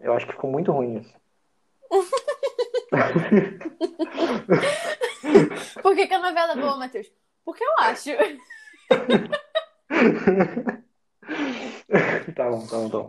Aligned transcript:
Eu 0.00 0.12
acho 0.14 0.26
que 0.26 0.32
ficou 0.32 0.50
muito 0.50 0.72
ruim 0.72 0.98
isso. 0.98 1.14
Por 5.82 5.94
que, 5.94 6.06
que 6.06 6.14
a 6.14 6.18
novela 6.18 6.52
é 6.52 6.56
boa, 6.56 6.76
Matheus? 6.76 7.10
Porque 7.44 7.64
eu 7.64 7.74
acho. 7.80 8.10
tá 12.34 12.50
bom, 12.50 12.66
tá 12.66 12.76
bom, 12.76 12.88
tá 12.88 12.98
bom. 12.98 13.08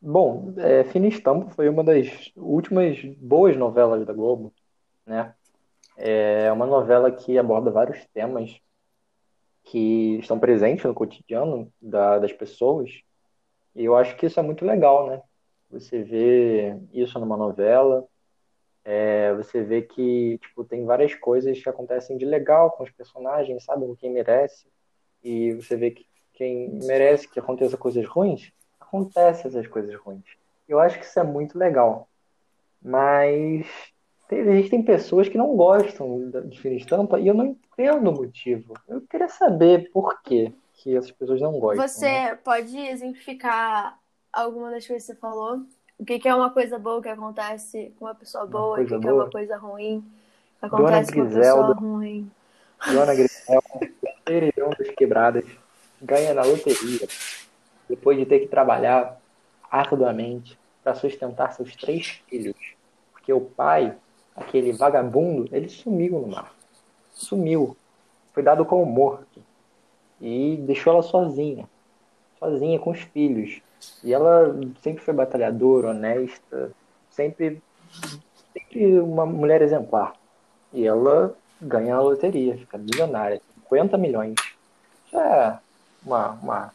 Bom, 0.00 0.54
é, 0.58 0.84
Fina 0.84 1.08
Estampa 1.08 1.50
foi 1.50 1.68
uma 1.68 1.82
das 1.82 2.30
últimas 2.36 3.02
boas 3.16 3.56
novelas 3.56 4.06
da 4.06 4.12
Globo, 4.12 4.54
né? 5.04 5.34
É 5.96 6.52
uma 6.52 6.66
novela 6.66 7.10
que 7.10 7.36
aborda 7.36 7.72
vários 7.72 8.06
temas 8.14 8.60
que 9.64 10.18
estão 10.20 10.38
presentes 10.38 10.84
no 10.84 10.94
cotidiano 10.94 11.72
da, 11.80 12.20
das 12.20 12.32
pessoas. 12.32 13.02
E 13.78 13.84
eu 13.84 13.96
acho 13.96 14.16
que 14.16 14.26
isso 14.26 14.40
é 14.40 14.42
muito 14.42 14.64
legal, 14.64 15.06
né? 15.06 15.22
Você 15.70 16.02
vê 16.02 16.76
isso 16.92 17.16
numa 17.20 17.36
novela, 17.36 18.04
é, 18.84 19.32
você 19.34 19.62
vê 19.62 19.82
que 19.82 20.36
tipo, 20.38 20.64
tem 20.64 20.84
várias 20.84 21.14
coisas 21.14 21.62
que 21.62 21.68
acontecem 21.68 22.16
de 22.16 22.24
legal 22.24 22.72
com 22.72 22.82
os 22.82 22.90
personagens, 22.90 23.62
sabe? 23.62 23.86
Com 23.86 23.94
quem 23.94 24.10
merece. 24.10 24.66
E 25.22 25.52
você 25.52 25.76
vê 25.76 25.92
que 25.92 26.04
quem 26.32 26.70
merece 26.82 27.28
que 27.28 27.38
aconteça 27.38 27.76
coisas 27.76 28.04
ruins, 28.04 28.52
acontece 28.80 29.46
essas 29.46 29.68
coisas 29.68 29.94
ruins. 29.94 30.24
Eu 30.68 30.80
acho 30.80 30.98
que 30.98 31.04
isso 31.04 31.20
é 31.20 31.24
muito 31.24 31.56
legal. 31.56 32.08
Mas 32.82 33.64
existem 34.28 34.82
pessoas 34.82 35.28
que 35.28 35.38
não 35.38 35.56
gostam 35.56 36.30
de 36.48 36.60
Fina 36.60 36.74
Estampa 36.74 37.20
e 37.20 37.28
eu 37.28 37.34
não 37.34 37.46
entendo 37.46 38.10
o 38.10 38.14
motivo. 38.14 38.74
Eu 38.88 39.02
queria 39.02 39.28
saber 39.28 39.88
por 39.92 40.20
quê 40.22 40.52
que 40.78 40.96
essas 40.96 41.10
pessoas 41.10 41.40
não 41.40 41.58
gostam. 41.58 41.86
Você 41.86 42.06
né? 42.06 42.34
pode 42.36 42.76
exemplificar 42.78 43.98
alguma 44.32 44.70
das 44.70 44.86
coisas 44.86 45.06
que 45.06 45.12
você 45.12 45.18
falou? 45.18 45.62
O 45.98 46.04
que, 46.04 46.18
que 46.18 46.28
é 46.28 46.34
uma 46.34 46.50
coisa 46.50 46.78
boa 46.78 47.02
que 47.02 47.08
acontece 47.08 47.92
com 47.98 48.04
uma 48.04 48.14
pessoa 48.14 48.46
boa? 48.46 48.80
e 48.80 48.84
o 48.84 48.86
que, 48.86 48.98
que, 48.98 49.08
é 49.08 49.12
uma 49.12 49.28
coisa 49.28 49.56
ruim 49.56 50.04
que 50.60 50.66
acontece 50.66 51.12
com 51.12 51.20
uma 51.20 51.30
pessoa 51.30 51.74
ruim? 51.74 52.30
Dona 52.92 53.14
Griselda, 53.14 53.62
terceiro 54.24 54.70
das 54.78 54.90
quebradas, 54.90 55.44
ganha 56.00 56.32
na 56.32 56.42
loteria 56.42 57.08
depois 57.88 58.16
de 58.16 58.24
ter 58.24 58.38
que 58.40 58.46
trabalhar 58.46 59.20
arduamente 59.68 60.56
para 60.84 60.94
sustentar 60.94 61.52
seus 61.52 61.74
três 61.74 62.22
filhos. 62.28 62.56
Porque 63.12 63.32
o 63.32 63.40
pai, 63.40 63.96
aquele 64.36 64.72
vagabundo, 64.72 65.48
ele 65.50 65.68
sumiu 65.68 66.20
no 66.20 66.28
mar. 66.28 66.54
Sumiu. 67.10 67.76
Foi 68.32 68.42
dado 68.42 68.64
como 68.64 68.86
morto. 68.86 69.42
E 70.20 70.56
deixou 70.58 70.92
ela 70.92 71.02
sozinha. 71.02 71.68
Sozinha 72.38 72.78
com 72.78 72.90
os 72.90 73.00
filhos. 73.00 73.60
E 74.02 74.12
ela 74.12 74.58
sempre 74.82 75.02
foi 75.02 75.14
batalhadora, 75.14 75.90
honesta, 75.90 76.72
sempre, 77.10 77.62
sempre 78.52 78.98
uma 79.00 79.24
mulher 79.24 79.62
exemplar. 79.62 80.14
E 80.72 80.86
ela 80.86 81.36
ganha 81.60 81.96
a 81.96 82.00
loteria, 82.00 82.56
fica 82.56 82.78
milionária, 82.78 83.40
50 83.64 83.96
milhões. 83.98 84.34
Já 85.10 85.24
é 85.24 85.58
uma, 86.04 86.30
uma, 86.30 86.74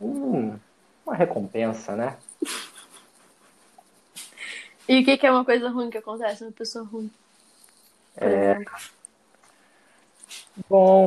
um, 0.00 0.58
uma 1.04 1.14
recompensa, 1.14 1.96
né? 1.96 2.16
E 4.88 5.00
o 5.00 5.04
que, 5.04 5.16
que, 5.16 5.26
é 5.26 5.30
uma 5.30 5.44
coisa 5.44 5.68
ruim 5.70 5.90
que 5.90 5.98
acontece 5.98 6.42
uma 6.42 6.52
pessoa 6.52 6.84
ruim? 6.84 7.10
É... 8.16 8.58
Bom, 10.68 11.06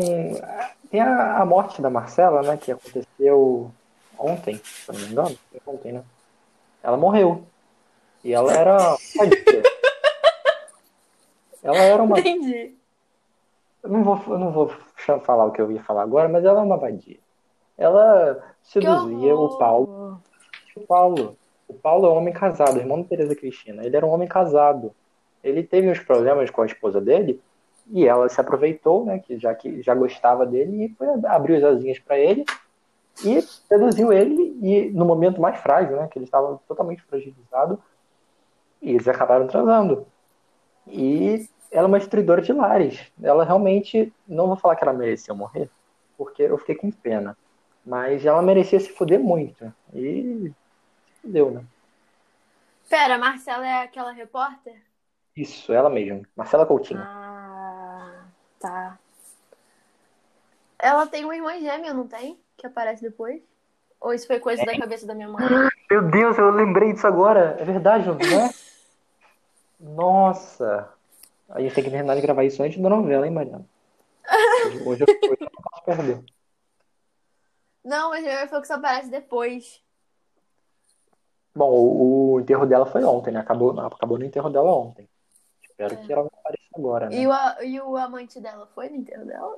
tem 0.95 1.01
a, 1.01 1.41
a 1.41 1.45
morte 1.45 1.81
da 1.81 1.89
Marcela, 1.89 2.41
né, 2.41 2.55
que 2.55 2.71
aconteceu 2.71 3.69
ontem, 4.17 4.55
se 4.63 4.89
não 4.89 4.99
me 4.99 5.05
engano, 5.07 5.37
ontem, 5.67 5.91
né? 5.91 6.03
Ela 6.81 6.95
morreu. 6.95 7.43
E 8.23 8.31
ela 8.31 8.53
era 8.53 8.95
ela 11.61 11.77
era 11.77 12.01
uma. 12.01 12.17
Entendi. 12.17 12.73
Eu 13.83 13.89
não 13.89 14.03
vou, 14.03 14.21
eu 14.27 14.39
não 14.39 14.51
vou 14.51 14.71
falar 15.23 15.45
o 15.45 15.51
que 15.51 15.61
eu 15.61 15.69
ia 15.71 15.83
falar 15.83 16.03
agora, 16.03 16.29
mas 16.29 16.45
ela 16.45 16.61
é 16.61 16.63
uma 16.63 16.77
vadia. 16.77 17.19
Ela 17.77 18.41
seduzia 18.63 19.35
o 19.35 19.57
Paulo. 19.57 20.21
O 20.75 20.81
Paulo. 20.81 21.37
O 21.67 21.73
Paulo 21.73 22.07
é 22.07 22.09
um 22.09 22.17
homem 22.17 22.33
casado, 22.33 22.79
irmão 22.79 23.01
da 23.01 23.07
Tereza 23.09 23.35
Cristina. 23.35 23.83
Ele 23.83 23.97
era 23.97 24.05
um 24.05 24.11
homem 24.11 24.27
casado. 24.27 24.95
Ele 25.43 25.61
teve 25.61 25.89
uns 25.89 25.99
problemas 25.99 26.49
com 26.49 26.61
a 26.61 26.65
esposa 26.65 27.01
dele 27.01 27.41
e 27.87 28.07
ela 28.07 28.27
se 28.29 28.39
aproveitou, 28.39 29.05
né, 29.05 29.19
que 29.19 29.37
já 29.37 29.53
que 29.53 29.81
já 29.81 29.93
gostava 29.93 30.45
dele 30.45 30.85
e 30.85 30.89
foi 30.95 31.07
abriu 31.25 31.57
as 31.57 31.63
asinhas 31.63 31.99
para 31.99 32.17
ele 32.17 32.45
e 33.23 33.41
seduziu 33.41 34.11
ele 34.11 34.57
e 34.61 34.89
no 34.91 35.05
momento 35.05 35.39
mais 35.39 35.59
frágil, 35.59 35.95
né, 35.95 36.07
que 36.07 36.17
ele 36.17 36.25
estava 36.25 36.59
totalmente 36.67 37.01
fragilizado, 37.03 37.81
e 38.81 38.91
eles 38.91 39.07
acabaram 39.07 39.47
transando. 39.47 40.05
E 40.87 41.47
ela 41.71 41.85
é 41.85 41.87
uma 41.87 41.99
destruidora 41.99 42.41
de 42.41 42.53
lares. 42.53 43.11
Ela 43.21 43.43
realmente, 43.43 44.13
não 44.27 44.47
vou 44.47 44.55
falar 44.55 44.75
que 44.75 44.83
ela 44.83 44.93
merecia 44.93 45.33
morrer, 45.33 45.69
porque 46.17 46.43
eu 46.43 46.57
fiquei 46.57 46.75
com 46.75 46.91
pena, 46.91 47.37
mas 47.85 48.25
ela 48.25 48.41
merecia 48.41 48.79
se 48.79 48.89
fuder 48.89 49.19
muito. 49.19 49.73
E 49.93 50.51
se 51.05 51.21
fudeu, 51.21 51.51
né? 51.51 51.63
Pera, 52.89 53.17
Marcela 53.17 53.65
é 53.65 53.83
aquela 53.83 54.11
repórter? 54.11 54.75
Isso, 55.35 55.73
ela 55.73 55.89
mesma. 55.89 56.21
Marcela 56.35 56.65
Coutinho. 56.65 57.01
Ah, 57.01 57.24
tá. 58.67 58.99
Ela 60.79 61.07
tem 61.07 61.23
uma 61.23 61.35
irmã 61.35 61.59
gêmea, 61.59 61.93
não 61.93 62.07
tem? 62.07 62.39
que 62.57 62.67
aparece 62.67 63.01
depois? 63.01 63.41
Ou 63.99 64.13
isso 64.13 64.27
foi 64.27 64.39
coisa 64.39 64.61
é. 64.61 64.65
da 64.65 64.77
cabeça 64.77 65.05
da 65.05 65.13
minha 65.13 65.27
mãe? 65.27 65.45
Meu 65.89 66.09
Deus, 66.09 66.37
eu 66.37 66.49
lembrei 66.51 66.93
disso 66.93 67.07
agora. 67.07 67.55
É 67.59 67.63
verdade, 67.63 68.07
não 68.07 68.15
é? 68.15 68.49
Nossa. 69.79 70.89
A 71.49 71.61
gente 71.61 71.75
tem 71.75 71.83
que 71.83 71.89
terminar 71.89 72.15
de 72.15 72.21
gravar 72.21 72.43
isso 72.43 72.61
antes 72.63 72.81
da 72.81 72.89
novela, 72.89 73.25
hein, 73.25 73.33
Mariana? 73.33 73.65
Hoje, 74.85 75.03
eu, 75.07 75.31
hoje 75.31 75.37
eu 75.41 75.51
não 75.53 75.71
posso 75.71 75.83
perder. 75.85 76.23
Não, 77.83 78.09
mas 78.09 78.23
minha 78.23 78.35
mãe 78.35 78.47
falou 78.47 78.61
que 78.61 78.65
isso 78.65 78.73
aparece 78.73 79.09
depois. 79.09 79.81
Bom, 81.55 81.69
o, 81.69 82.33
o, 82.33 82.39
enterro 82.39 82.65
dela 82.65 82.85
foi 82.85 83.03
ontem, 83.03 83.31
né? 83.31 83.39
Acabou, 83.39 83.79
acabou 83.79 84.17
no 84.17 84.25
enterro 84.25 84.49
dela 84.49 84.75
ontem. 84.75 85.07
Espero 85.75 85.93
é. 85.93 85.97
que 85.97 86.13
ela 86.13 86.23
não 86.23 86.31
apareça 86.39 86.63
agora, 86.73 87.09
né? 87.09 87.15
E 87.17 87.27
o, 87.27 87.33
e 87.63 87.81
o 87.81 87.97
amante 87.97 88.39
dela 88.39 88.65
foi 88.73 88.87
no 88.89 88.95
enterro 88.95 89.25
dela? 89.25 89.57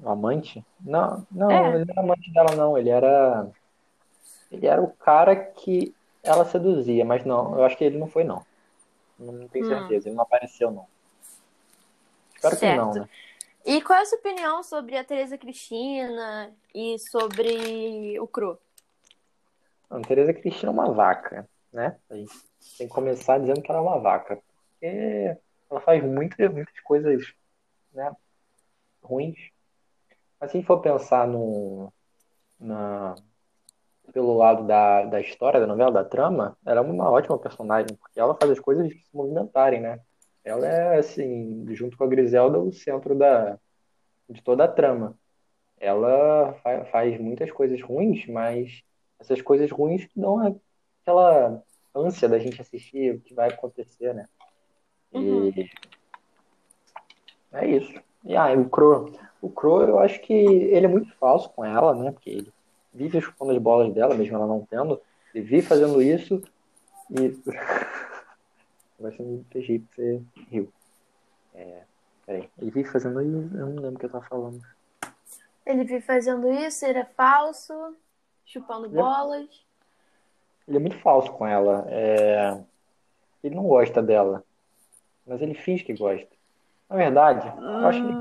O 0.00 0.08
amante? 0.08 0.64
Não, 0.80 1.26
não, 1.30 1.50
é. 1.50 1.74
ele 1.74 1.84
não 1.84 1.92
era 1.92 2.00
amante 2.00 2.32
dela, 2.32 2.54
não. 2.54 2.78
Ele 2.78 2.90
era. 2.90 3.50
Ele 4.52 4.66
era 4.66 4.80
o 4.80 4.90
cara 4.90 5.34
que 5.34 5.94
ela 6.22 6.44
seduzia, 6.44 7.04
mas 7.04 7.24
não, 7.24 7.56
eu 7.58 7.64
acho 7.64 7.76
que 7.76 7.84
ele 7.84 7.98
não 7.98 8.06
foi, 8.06 8.24
não. 8.24 8.44
Não 9.18 9.48
tenho 9.48 9.66
hum. 9.66 9.68
certeza, 9.68 10.08
ele 10.08 10.16
não 10.16 10.22
apareceu, 10.22 10.70
não. 10.70 10.86
Espero 12.34 12.56
certo. 12.56 12.72
que 12.72 12.78
não, 12.78 13.02
né? 13.02 13.08
E 13.64 13.82
qual 13.82 13.98
é 13.98 14.02
a 14.02 14.06
sua 14.06 14.18
opinião 14.18 14.62
sobre 14.62 14.96
a 14.96 15.04
Tereza 15.04 15.36
Cristina 15.36 16.52
e 16.74 16.98
sobre 16.98 18.18
o 18.18 18.26
Cro? 18.26 18.58
A 19.90 20.00
Tereza 20.00 20.32
Cristina 20.32 20.70
é 20.70 20.72
uma 20.72 20.92
vaca, 20.92 21.48
né? 21.72 21.96
A 22.08 22.14
gente 22.14 22.32
tem 22.78 22.88
que 22.88 22.94
começar 22.94 23.38
dizendo 23.38 23.60
que 23.60 23.70
ela 23.70 23.80
é 23.80 23.82
uma 23.82 23.98
vaca. 23.98 24.40
Porque 24.80 25.36
ela 25.70 25.80
faz 25.82 26.02
muitas, 26.02 26.52
muitas 26.52 26.80
coisas 26.80 27.34
né, 27.92 28.10
ruins 29.02 29.38
mas 30.40 30.52
se 30.52 30.62
for 30.62 30.80
pensar 30.80 31.28
no, 31.28 31.92
na, 32.58 33.14
pelo 34.12 34.36
lado 34.38 34.66
da, 34.66 35.04
da 35.04 35.20
história 35.20 35.60
da 35.60 35.66
novela, 35.66 35.92
da 35.92 36.04
trama, 36.04 36.56
ela 36.64 36.80
é 36.80 36.82
uma 36.82 37.10
ótima 37.10 37.38
personagem, 37.38 37.94
porque 37.96 38.18
ela 38.18 38.34
faz 38.34 38.50
as 38.50 38.60
coisas 38.60 38.90
se 38.90 39.14
movimentarem, 39.14 39.80
né? 39.80 40.00
Ela 40.42 40.66
é, 40.66 40.98
assim, 40.98 41.66
junto 41.74 41.98
com 41.98 42.04
a 42.04 42.06
Griselda, 42.06 42.58
o 42.58 42.72
centro 42.72 43.14
da, 43.14 43.58
de 44.28 44.42
toda 44.42 44.64
a 44.64 44.68
trama. 44.68 45.14
Ela 45.78 46.54
fa 46.62 46.86
faz 46.86 47.20
muitas 47.20 47.50
coisas 47.52 47.82
ruins, 47.82 48.26
mas 48.26 48.82
essas 49.18 49.42
coisas 49.42 49.70
ruins 49.70 50.06
que 50.06 50.18
dão 50.18 50.58
aquela 51.02 51.62
ânsia 51.94 52.28
da 52.28 52.38
gente 52.38 52.60
assistir 52.60 53.16
o 53.16 53.20
que 53.20 53.34
vai 53.34 53.50
acontecer, 53.50 54.14
né? 54.14 54.26
E 55.12 55.18
uhum. 55.18 55.52
é 57.52 57.66
isso. 57.66 58.00
E 58.24 58.36
ah, 58.36 58.52
o 58.52 58.68
Crow. 58.68 59.12
O 59.40 59.50
Crow, 59.50 59.82
eu 59.82 59.98
acho 59.98 60.20
que 60.20 60.32
ele 60.32 60.86
é 60.86 60.88
muito 60.88 61.12
falso 61.16 61.48
com 61.50 61.64
ela, 61.64 61.94
né? 61.94 62.12
Porque 62.12 62.30
ele 62.30 62.52
vive 62.92 63.20
chupando 63.20 63.52
as 63.52 63.58
bolas 63.58 63.92
dela, 63.92 64.14
mesmo 64.14 64.36
ela 64.36 64.46
não 64.46 64.66
tendo. 64.68 65.00
Ele 65.34 65.44
vive 65.44 65.62
fazendo 65.62 66.00
isso 66.02 66.42
e. 67.10 67.38
Vai 68.98 69.12
ser 69.12 69.22
um 69.22 69.42
PG 69.50 69.78
que 69.78 69.86
você 69.94 70.22
riu. 70.50 70.70
É, 71.54 71.82
peraí. 72.26 72.50
Ele 72.58 72.70
vive 72.70 72.90
fazendo 72.90 73.22
isso. 73.22 73.56
Eu 73.56 73.66
não 73.66 73.82
lembro 73.82 73.94
o 73.94 73.98
que 73.98 74.04
eu 74.04 74.10
tava 74.10 74.26
falando. 74.26 74.60
Ele 75.64 75.84
vive 75.84 76.02
fazendo 76.02 76.50
isso, 76.52 76.84
ele 76.84 76.98
é 76.98 77.04
falso, 77.04 77.96
chupando 78.44 78.86
ele 78.86 78.94
bolas. 78.94 79.48
É... 79.48 80.68
Ele 80.68 80.76
é 80.76 80.80
muito 80.80 80.98
falso 80.98 81.32
com 81.32 81.46
ela. 81.46 81.86
É... 81.88 82.60
Ele 83.42 83.54
não 83.54 83.64
gosta 83.64 84.02
dela. 84.02 84.44
Mas 85.30 85.40
ele 85.40 85.54
finge 85.54 85.84
que 85.84 85.94
gosta. 85.94 86.26
Na 86.88 86.96
verdade, 86.96 87.46
eu 87.56 87.86
acho 87.86 88.04
que. 88.04 88.12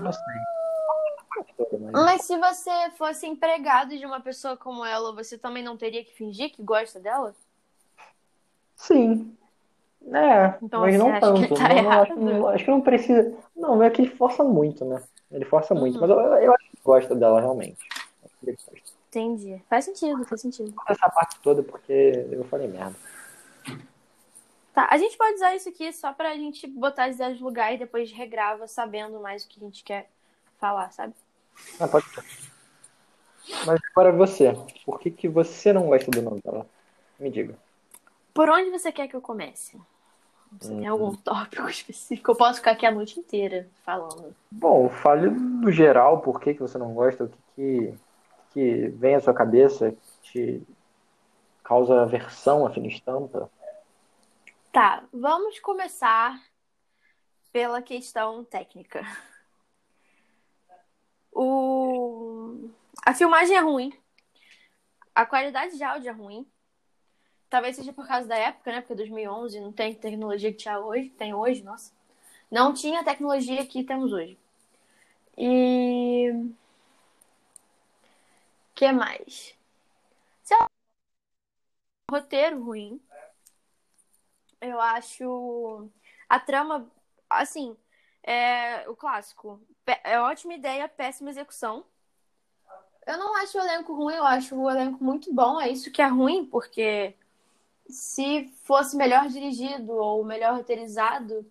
Não 0.00 0.12
sei. 0.12 0.24
mas... 1.80 1.92
mas 1.92 2.22
se 2.24 2.36
você 2.36 2.90
fosse 2.98 3.24
empregado 3.24 3.96
de 3.96 4.04
uma 4.04 4.20
pessoa 4.20 4.56
como 4.56 4.84
ela, 4.84 5.14
você 5.14 5.38
também 5.38 5.62
não 5.62 5.76
teria 5.76 6.04
que 6.04 6.12
fingir 6.12 6.50
que 6.50 6.60
gosta 6.60 6.98
dela? 6.98 7.36
Sim. 8.74 9.32
É, 10.12 10.58
então, 10.60 10.80
mas 10.80 10.98
não 10.98 11.20
tanto. 11.20 11.54
Tá 11.54 11.68
não, 11.68 11.90
acho, 11.90 12.16
não, 12.16 12.48
acho, 12.48 12.64
que 12.64 12.70
não 12.70 12.80
precisa. 12.80 13.32
Não, 13.54 13.80
é 13.80 13.88
que 13.88 14.02
ele 14.02 14.10
força 14.10 14.42
muito, 14.42 14.84
né? 14.84 15.00
Ele 15.30 15.44
força 15.44 15.72
muito. 15.72 15.94
Uhum. 15.94 16.00
Mas 16.00 16.10
eu, 16.10 16.18
eu, 16.18 16.54
acho 16.54 16.68
que 16.68 16.78
gosta 16.82 17.14
dela 17.14 17.40
realmente. 17.40 17.78
Entendi. 19.08 19.62
Faz 19.70 19.84
sentido, 19.84 20.24
faz 20.24 20.40
sentido. 20.40 20.74
Essa 20.88 21.08
parte 21.10 21.38
toda 21.40 21.62
porque 21.62 22.26
eu 22.32 22.42
falei 22.44 22.66
merda. 22.66 22.96
Tá, 24.80 24.88
a 24.90 24.96
gente 24.96 25.16
pode 25.18 25.34
usar 25.34 25.54
isso 25.54 25.68
aqui 25.68 25.92
só 25.92 26.10
pra 26.10 26.34
gente 26.36 26.66
botar 26.66 27.04
as 27.04 27.16
ideias 27.16 27.38
no 27.38 27.46
lugar 27.46 27.74
e 27.74 27.78
depois 27.78 28.10
regrava 28.10 28.66
sabendo 28.66 29.20
mais 29.20 29.44
o 29.44 29.48
que 29.48 29.60
a 29.60 29.64
gente 29.66 29.84
quer 29.84 30.08
falar, 30.58 30.90
sabe? 30.90 31.12
Ah, 31.78 31.86
pode 31.86 32.06
ser. 32.08 32.24
Mas 33.66 33.78
agora 33.90 34.10
você, 34.12 34.54
por 34.86 34.98
que, 34.98 35.10
que 35.10 35.28
você 35.28 35.70
não 35.70 35.88
gosta 35.88 36.10
do 36.10 36.22
nome 36.22 36.40
dela? 36.40 36.66
Me 37.18 37.30
diga. 37.30 37.58
Por 38.32 38.48
onde 38.48 38.70
você 38.70 38.90
quer 38.90 39.06
que 39.06 39.14
eu 39.14 39.20
comece? 39.20 39.78
Você 40.58 40.72
hum. 40.72 40.78
tem 40.78 40.86
algum 40.86 41.14
tópico 41.14 41.68
específico? 41.68 42.30
Eu 42.30 42.36
posso 42.36 42.60
ficar 42.60 42.70
aqui 42.70 42.86
a 42.86 42.90
noite 42.90 43.20
inteira 43.20 43.68
falando. 43.84 44.34
Bom, 44.50 44.88
fale 44.88 45.28
no 45.28 45.70
geral 45.70 46.22
por 46.22 46.40
que, 46.40 46.54
que 46.54 46.60
você 46.60 46.78
não 46.78 46.94
gosta, 46.94 47.24
o 47.24 47.28
que, 47.28 47.36
que, 47.54 47.94
que 48.54 48.88
vem 48.96 49.16
à 49.16 49.20
sua 49.20 49.34
cabeça, 49.34 49.94
que 50.22 50.32
te 50.32 50.62
causa 51.62 52.00
aversão 52.00 52.66
à 52.66 52.70
fina 52.70 52.86
estampa. 52.86 53.50
Tá, 54.72 55.04
vamos 55.12 55.58
começar 55.58 56.40
pela 57.52 57.82
questão 57.82 58.44
técnica. 58.44 59.02
O... 61.32 62.70
A 63.04 63.12
filmagem 63.12 63.56
é 63.56 63.60
ruim. 63.60 63.92
A 65.14 65.26
qualidade 65.26 65.76
de 65.76 65.82
áudio 65.82 66.08
é 66.08 66.12
ruim. 66.12 66.46
Talvez 67.48 67.74
seja 67.74 67.92
por 67.92 68.06
causa 68.06 68.28
da 68.28 68.36
época, 68.36 68.70
né? 68.70 68.80
Porque 68.80 68.94
2011 68.94 69.60
não 69.60 69.72
tem 69.72 69.92
tecnologia 69.92 70.52
que 70.52 70.58
tinha 70.58 70.78
hoje, 70.78 71.10
tem 71.10 71.34
hoje, 71.34 71.62
nossa. 71.64 71.92
Não 72.48 72.72
tinha 72.72 73.02
tecnologia 73.02 73.66
que 73.66 73.82
temos 73.82 74.12
hoje. 74.12 74.38
E 75.36 76.32
que 78.74 78.92
mais? 78.92 79.54
Lá. 80.50 80.70
Roteiro 82.10 82.62
ruim. 82.62 83.00
Eu 84.60 84.80
acho 84.80 85.88
a 86.28 86.38
trama 86.38 86.86
assim, 87.28 87.76
é 88.22 88.88
o 88.88 88.94
clássico. 88.94 89.60
É 90.04 90.20
ótima 90.20 90.54
ideia, 90.54 90.88
péssima 90.88 91.30
execução. 91.30 91.84
Eu 93.06 93.16
não 93.16 93.34
acho 93.36 93.58
o 93.58 93.60
elenco 93.60 93.94
ruim, 93.94 94.14
eu 94.14 94.24
acho 94.24 94.54
o 94.54 94.70
elenco 94.70 95.02
muito 95.02 95.32
bom. 95.34 95.60
É 95.60 95.68
isso 95.68 95.90
que 95.90 96.02
é 96.02 96.06
ruim, 96.06 96.44
porque 96.44 97.14
se 97.88 98.52
fosse 98.62 98.96
melhor 98.96 99.26
dirigido 99.28 99.92
ou 99.92 100.24
melhor 100.24 100.54
roteirizado, 100.54 101.44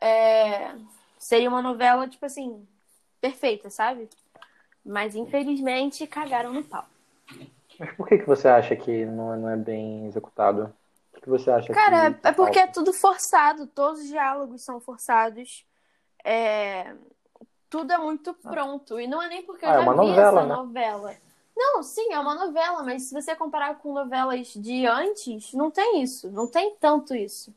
é, 0.00 0.74
seria 1.18 1.48
uma 1.48 1.62
novela, 1.62 2.08
tipo 2.08 2.26
assim, 2.26 2.66
perfeita, 3.20 3.70
sabe? 3.70 4.08
Mas 4.84 5.14
infelizmente 5.14 6.06
cagaram 6.06 6.52
no 6.52 6.64
pau. 6.64 6.86
Mas 7.78 7.94
por 7.94 8.08
que, 8.08 8.18
que 8.18 8.26
você 8.26 8.48
acha 8.48 8.74
que 8.74 9.04
não, 9.04 9.34
é, 9.34 9.36
não 9.36 9.50
é 9.50 9.56
bem 9.56 10.06
executado? 10.06 10.72
Que 11.26 11.30
você 11.30 11.50
acha 11.50 11.72
Cara, 11.72 12.12
que... 12.12 12.28
é 12.28 12.30
porque 12.30 12.56
é 12.56 12.68
tudo 12.68 12.92
forçado, 12.92 13.66
todos 13.66 14.00
os 14.00 14.06
diálogos 14.06 14.62
são 14.62 14.78
forçados. 14.78 15.66
É... 16.24 16.94
Tudo 17.68 17.92
é 17.92 17.98
muito 17.98 18.32
pronto. 18.32 19.00
E 19.00 19.08
não 19.08 19.20
é 19.20 19.28
nem 19.28 19.42
porque 19.42 19.64
eu 19.64 19.68
ah, 19.68 19.72
é 19.72 19.74
já 19.74 19.80
é 19.82 19.90
vi 19.90 19.96
novela, 19.96 20.40
essa 20.40 20.46
né? 20.46 20.54
novela. 20.54 21.16
Não, 21.56 21.82
sim, 21.82 22.12
é 22.12 22.20
uma 22.20 22.36
novela, 22.36 22.84
mas 22.84 23.02
se 23.08 23.12
você 23.12 23.34
comparar 23.34 23.74
com 23.78 23.92
novelas 23.92 24.52
de 24.54 24.86
antes, 24.86 25.52
não 25.52 25.68
tem 25.68 26.00
isso. 26.00 26.30
Não 26.30 26.46
tem 26.46 26.76
tanto 26.76 27.12
isso. 27.12 27.52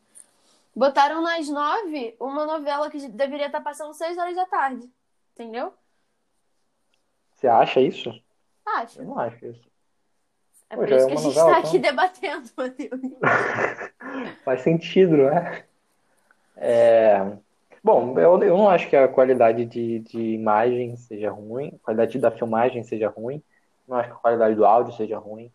Botaram 0.76 1.22
nas 1.22 1.48
nove 1.48 2.16
uma 2.20 2.48
novela 2.48 2.90
que 2.90 3.08
deveria 3.08 3.46
estar 3.46 3.62
passando 3.62 3.94
seis 3.94 4.18
horas 4.18 4.36
da 4.36 4.48
tarde. 4.48 4.90
Entendeu? 5.36 5.72
Você 7.36 7.48
acha 7.48 7.80
isso? 7.80 8.20
Acho. 8.66 9.00
Eu 9.00 9.06
não 9.06 9.20
acho 9.20 9.46
isso. 9.46 9.69
É 10.70 10.76
Pô, 10.76 10.82
por 10.82 10.92
isso 10.92 11.06
é 11.06 11.08
que 11.08 11.14
a 11.14 11.18
gente 11.18 11.30
está 11.30 11.58
aqui 11.58 11.78
então. 11.78 11.82
debatendo, 11.82 12.50
Matheus. 12.56 13.02
Faz 14.46 14.62
sentido, 14.62 15.18
né? 15.18 15.64
É... 16.56 17.26
Bom, 17.84 18.20
eu, 18.20 18.44
eu 18.44 18.58
não 18.58 18.70
acho 18.70 18.90
que 18.90 18.96
a 18.96 19.08
qualidade 19.08 19.66
de, 19.66 20.00
de 20.00 20.20
imagem 20.20 20.96
seja 20.98 21.32
ruim, 21.32 21.72
a 21.82 21.86
qualidade 21.86 22.20
da 22.20 22.30
filmagem 22.30 22.84
seja 22.84 23.10
ruim. 23.10 23.42
Não 23.88 23.98
acho 23.98 24.10
que 24.10 24.16
a 24.16 24.20
qualidade 24.20 24.56
do 24.56 24.66
áudio 24.66 24.94
seja 24.94 25.18
ruim. 25.18 25.52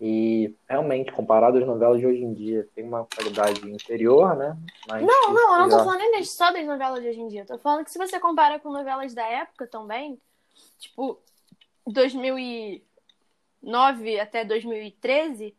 E 0.00 0.54
realmente, 0.66 1.12
comparado 1.12 1.58
às 1.58 1.66
novelas 1.66 2.00
de 2.00 2.06
hoje 2.06 2.22
em 2.22 2.32
dia, 2.32 2.66
tem 2.74 2.84
uma 2.84 3.04
qualidade 3.04 3.70
inferior, 3.70 4.34
né? 4.34 4.56
Mas 4.88 5.04
não, 5.04 5.34
não, 5.34 5.54
eu 5.54 5.60
não 5.60 5.68
tô 5.68 5.84
falando 5.84 5.98
nem 5.98 6.24
só 6.24 6.50
das 6.50 6.64
novelas 6.64 7.02
de 7.02 7.08
hoje 7.10 7.20
em 7.20 7.28
dia. 7.28 7.42
Eu 7.42 7.46
tô 7.46 7.58
falando 7.58 7.84
que 7.84 7.90
se 7.90 7.98
você 7.98 8.18
compara 8.18 8.58
com 8.58 8.70
novelas 8.70 9.12
da 9.12 9.26
época 9.26 9.66
também, 9.66 10.18
tipo, 10.78 11.20
2009 13.62 14.20
até 14.20 14.44
2013, 14.44 15.54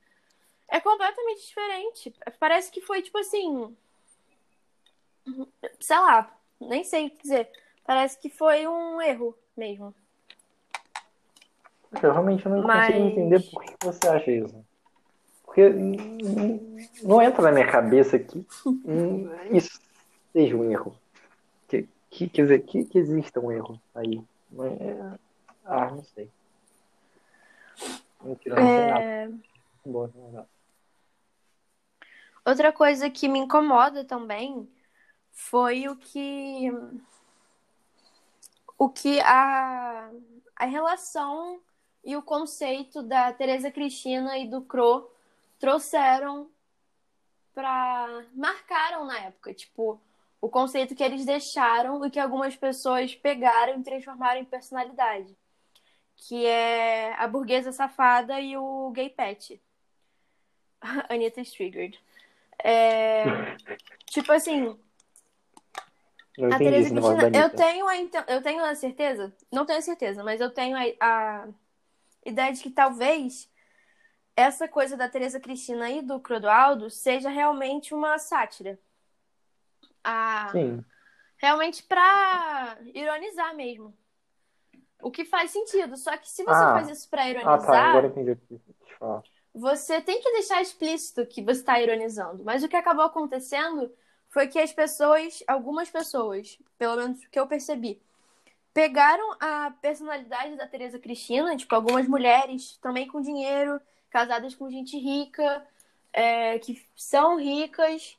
é 0.67 0.79
completamente 0.79 1.45
diferente. 1.47 2.13
Parece 2.39 2.71
que 2.71 2.81
foi 2.81 3.01
tipo 3.01 3.17
assim. 3.17 3.75
Sei 5.79 5.97
lá, 5.97 6.35
nem 6.59 6.83
sei 6.83 7.07
o 7.07 7.09
que 7.11 7.21
dizer. 7.21 7.49
Parece 7.85 8.17
que 8.19 8.29
foi 8.29 8.67
um 8.67 9.01
erro 9.01 9.37
mesmo. 9.55 9.93
Eu 12.01 12.11
realmente 12.11 12.47
não 12.47 12.63
Mas... 12.63 12.87
consigo 12.87 13.07
entender 13.07 13.51
por 13.51 13.63
que 13.63 13.75
você 13.81 14.07
acha 14.07 14.31
isso. 14.31 14.65
Porque 15.43 15.69
não 17.03 17.21
entra 17.21 17.41
na 17.41 17.51
minha 17.51 17.69
cabeça 17.69 18.17
que 18.17 18.45
isso 19.51 19.79
seja 20.31 20.55
um 20.55 20.71
erro. 20.71 20.95
Que, 21.67 21.87
que, 22.09 22.29
quer 22.29 22.41
dizer, 22.43 22.59
que, 22.59 22.85
que 22.85 22.97
exista 22.97 23.39
um 23.41 23.51
erro 23.51 23.79
aí. 23.93 24.23
Mas, 24.49 24.71
é... 24.79 25.19
Ah, 25.65 25.91
não 25.91 26.03
sei. 26.03 26.29
Mentira, 28.23 28.55
não 28.55 28.67
é... 28.67 29.29
Boa, 29.85 30.11
Outra 32.45 32.71
coisa 32.71 33.09
que 33.09 33.27
me 33.27 33.39
incomoda 33.39 34.03
também 34.03 34.67
foi 35.31 35.87
o 35.87 35.95
que 35.95 36.71
o 38.77 38.89
que 38.89 39.19
a, 39.21 40.09
a 40.55 40.65
relação 40.65 41.61
e 42.03 42.15
o 42.15 42.21
conceito 42.21 43.03
da 43.03 43.31
Teresa 43.31 43.69
Cristina 43.69 44.37
e 44.39 44.47
do 44.47 44.61
Cro 44.63 45.11
trouxeram 45.59 46.49
para 47.53 48.25
marcaram 48.33 49.05
na 49.05 49.19
época, 49.19 49.53
tipo, 49.53 50.01
o 50.39 50.49
conceito 50.49 50.95
que 50.95 51.03
eles 51.03 51.25
deixaram 51.25 52.03
e 52.03 52.09
que 52.09 52.19
algumas 52.19 52.55
pessoas 52.55 53.13
pegaram 53.13 53.79
e 53.79 53.83
transformaram 53.83 54.41
em 54.41 54.45
personalidade, 54.45 55.37
que 56.21 56.45
é 56.45 57.13
a 57.17 57.27
burguesa 57.27 57.71
safada 57.71 58.39
e 58.39 58.55
o 58.55 58.91
gay 58.91 59.09
pet. 59.09 59.59
Anitta 61.09 61.43
Triggered. 61.43 61.99
É... 62.63 63.23
tipo 64.05 64.31
assim, 64.31 64.79
a 66.51 66.57
Teresa 66.59 66.89
Cristina, 66.91 67.31
eu 67.35 67.49
tenho 67.49 67.87
a 67.87 67.95
eu 68.27 68.41
tenho 68.43 68.63
a 68.63 68.75
certeza, 68.75 69.35
não 69.51 69.65
tenho 69.65 69.79
a 69.79 69.81
certeza, 69.81 70.23
mas 70.23 70.39
eu 70.39 70.51
tenho 70.51 70.77
a, 70.77 70.83
a 70.99 71.47
ideia 72.23 72.53
de 72.53 72.61
que 72.61 72.69
talvez 72.69 73.49
essa 74.35 74.67
coisa 74.67 74.95
da 74.95 75.09
Teresa 75.09 75.39
Cristina 75.39 75.89
e 75.89 76.03
do 76.03 76.19
Clodoaldo 76.19 76.89
seja 76.91 77.29
realmente 77.29 77.95
uma 77.95 78.19
sátira. 78.19 78.79
A... 80.03 80.49
Sim. 80.51 80.85
Realmente 81.37 81.81
para 81.81 82.77
ironizar 82.93 83.55
mesmo. 83.55 83.91
O 85.01 85.11
que 85.11 85.25
faz 85.25 85.51
sentido. 85.51 85.97
Só 85.97 86.15
que 86.17 86.29
se 86.29 86.43
você 86.43 86.63
ah. 86.63 86.73
faz 86.73 86.89
isso 86.89 87.09
para 87.09 87.29
ironizar. 87.29 87.53
Ah, 87.53 87.65
tá. 87.65 87.89
Agora 87.89 88.07
entendi 88.07 88.31
o 88.31 88.35
que 88.35 88.61
você 89.53 90.01
tem 90.01 90.21
que 90.21 90.31
deixar 90.31 90.61
explícito 90.61 91.25
que 91.25 91.41
você 91.41 91.59
está 91.59 91.79
ironizando. 91.81 92.43
Mas 92.43 92.63
o 92.63 92.67
que 92.67 92.75
acabou 92.75 93.03
acontecendo 93.03 93.91
foi 94.29 94.47
que 94.47 94.59
as 94.59 94.71
pessoas, 94.71 95.43
algumas 95.45 95.89
pessoas, 95.89 96.57
pelo 96.77 96.95
menos 96.95 97.21
o 97.21 97.29
que 97.29 97.39
eu 97.39 97.47
percebi, 97.47 98.01
pegaram 98.73 99.35
a 99.39 99.71
personalidade 99.81 100.55
da 100.55 100.67
Teresa 100.67 100.97
Cristina, 100.97 101.57
tipo, 101.57 101.75
algumas 101.75 102.07
mulheres 102.07 102.77
também 102.81 103.07
com 103.07 103.21
dinheiro, 103.21 103.81
casadas 104.09 104.55
com 104.55 104.69
gente 104.69 104.97
rica, 104.97 105.65
é, 106.13 106.57
que 106.59 106.81
são 106.95 107.37
ricas, 107.37 108.17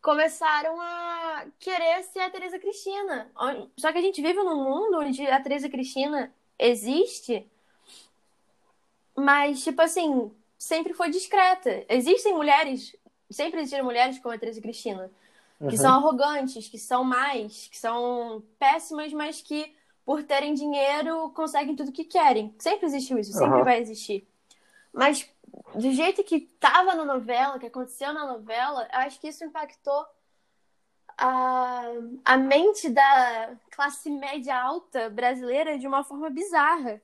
começaram 0.00 0.80
a 0.80 1.46
querer 1.58 2.02
ser 2.04 2.20
a 2.20 2.30
Teresa 2.30 2.58
Cristina. 2.58 3.30
Só 3.76 3.92
que 3.92 3.98
a 3.98 4.02
gente 4.02 4.22
vive 4.22 4.42
num 4.42 4.64
mundo 4.64 4.98
onde 4.98 5.26
a 5.26 5.40
Teresa 5.40 5.68
Cristina 5.68 6.32
existe, 6.58 7.46
mas, 9.16 9.62
tipo 9.62 9.80
assim, 9.82 10.30
sempre 10.58 10.94
foi 10.94 11.10
discreta. 11.10 11.84
Existem 11.88 12.34
mulheres, 12.34 12.96
sempre 13.30 13.60
existiram 13.60 13.84
mulheres 13.84 14.18
como 14.18 14.34
a 14.34 14.38
Teresa 14.38 14.60
Cristina, 14.60 15.10
que 15.58 15.64
uhum. 15.64 15.76
são 15.76 15.94
arrogantes, 15.94 16.68
que 16.68 16.78
são 16.78 17.04
mais, 17.04 17.68
que 17.68 17.78
são 17.78 18.42
péssimas, 18.58 19.12
mas 19.12 19.42
que 19.42 19.74
por 20.04 20.24
terem 20.24 20.54
dinheiro, 20.54 21.30
conseguem 21.30 21.76
tudo 21.76 21.92
que 21.92 22.04
querem. 22.04 22.52
Sempre 22.58 22.86
existiu 22.86 23.18
isso, 23.18 23.32
sempre 23.32 23.56
Aham. 23.56 23.64
vai 23.64 23.80
existir. 23.80 24.26
Mas 24.92 25.28
do 25.74 25.92
jeito 25.92 26.24
que 26.24 26.40
tava 26.40 26.94
na 26.94 27.04
novela, 27.04 27.58
que 27.58 27.66
aconteceu 27.66 28.12
na 28.12 28.26
novela, 28.26 28.88
eu 28.92 28.98
acho 29.00 29.20
que 29.20 29.28
isso 29.28 29.44
impactou 29.44 30.06
a, 31.16 31.82
a 32.24 32.36
mente 32.36 32.88
da 32.88 33.56
classe 33.70 34.10
média 34.10 34.60
alta 34.60 35.10
brasileira 35.10 35.78
de 35.78 35.86
uma 35.86 36.02
forma 36.02 36.30
bizarra. 36.30 37.00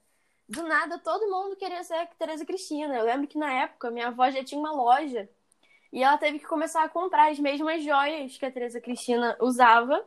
Do 0.49 0.63
nada, 0.63 0.99
todo 0.99 1.31
mundo 1.31 1.57
queria 1.57 1.83
ser 1.83 1.95
a 1.95 2.07
Tereza 2.07 2.47
Cristina. 2.47 2.97
Eu 2.97 3.05
lembro 3.05 3.27
que 3.27 3.39
na 3.39 3.53
época 3.53 3.91
minha 3.91 4.09
avó 4.09 4.31
já 4.31 4.43
tinha 4.45 4.61
uma 4.61 4.73
loja 4.73 5.29
e 5.93 6.03
ela 6.03 6.19
teve 6.19 6.39
que 6.39 6.47
começar 6.47 6.83
a 6.83 6.89
comprar 6.89 7.31
as 7.31 7.39
mesmas 7.39 7.83
joias 7.83 8.37
que 8.39 8.47
a 8.47 8.51
Tereza 8.51 8.81
Cristina 8.81 9.37
usava 9.41 10.05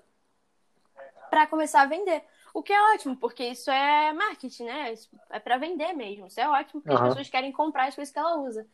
para 1.30 1.48
começar 1.48 1.82
a 1.82 1.86
vender. 1.86 2.24
O 2.54 2.64
que 2.64 2.74
é 2.74 2.94
ótimo, 2.94 3.16
porque 3.16 3.44
isso 3.44 3.70
é 3.70 4.12
marketing, 4.14 4.66
né? 4.66 4.94
Isso 4.94 5.10
é 5.30 5.40
para 5.40 5.58
vender 5.58 5.94
mesmo. 5.94 6.28
Isso 6.28 6.40
é 6.40 6.48
ótimo, 6.48 6.82
porque 6.82 6.96
Aham. 6.96 7.04
as 7.04 7.10
pessoas 7.10 7.30
querem 7.30 7.52
comprar 7.52 7.88
as 7.88 7.96
coisas 7.96 8.12
que 8.12 8.20
ela 8.20 8.38
usa. 8.38 8.68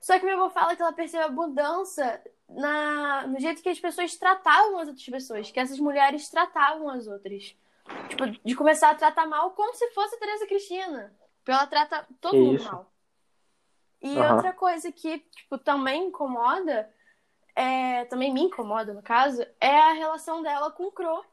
Só 0.00 0.18
que 0.18 0.24
minha 0.24 0.36
avó 0.36 0.50
fala 0.50 0.76
que 0.76 0.82
ela 0.82 0.92
percebeu 0.92 1.26
a 1.26 1.30
mudança 1.30 2.22
na, 2.48 3.26
no 3.26 3.40
jeito 3.40 3.62
que 3.62 3.68
as 3.68 3.80
pessoas 3.80 4.16
tratavam 4.16 4.78
as 4.78 4.88
outras 4.88 5.06
pessoas, 5.06 5.50
que 5.50 5.58
essas 5.58 5.78
mulheres 5.78 6.28
tratavam 6.28 6.88
as 6.90 7.06
outras. 7.06 7.56
Tipo, 8.08 8.26
de 8.44 8.54
começar 8.54 8.90
a 8.90 8.94
tratar 8.94 9.26
mal 9.26 9.50
como 9.52 9.74
se 9.74 9.90
fosse 9.90 10.16
a 10.16 10.18
Tereza 10.18 10.46
Cristina. 10.46 11.14
Porque 11.38 11.52
ela 11.52 11.66
trata 11.66 12.06
todo 12.20 12.32
Que 12.32 12.40
mundo 12.40 12.56
isso? 12.56 12.64
mal. 12.72 12.92
E 14.02 14.18
Aham. 14.18 14.34
outra 14.34 14.52
coisa 14.52 14.92
que, 14.92 15.18
tipo, 15.18 15.58
também 15.58 16.06
incomoda, 16.08 16.92
é, 17.54 18.04
também 18.06 18.32
me 18.32 18.42
incomoda, 18.42 18.92
no 18.92 19.02
caso, 19.02 19.44
é 19.60 19.78
a 19.78 19.92
relação 19.92 20.42
dela 20.42 20.70
com 20.70 20.84
o 20.84 20.92
Cro. 20.92 21.24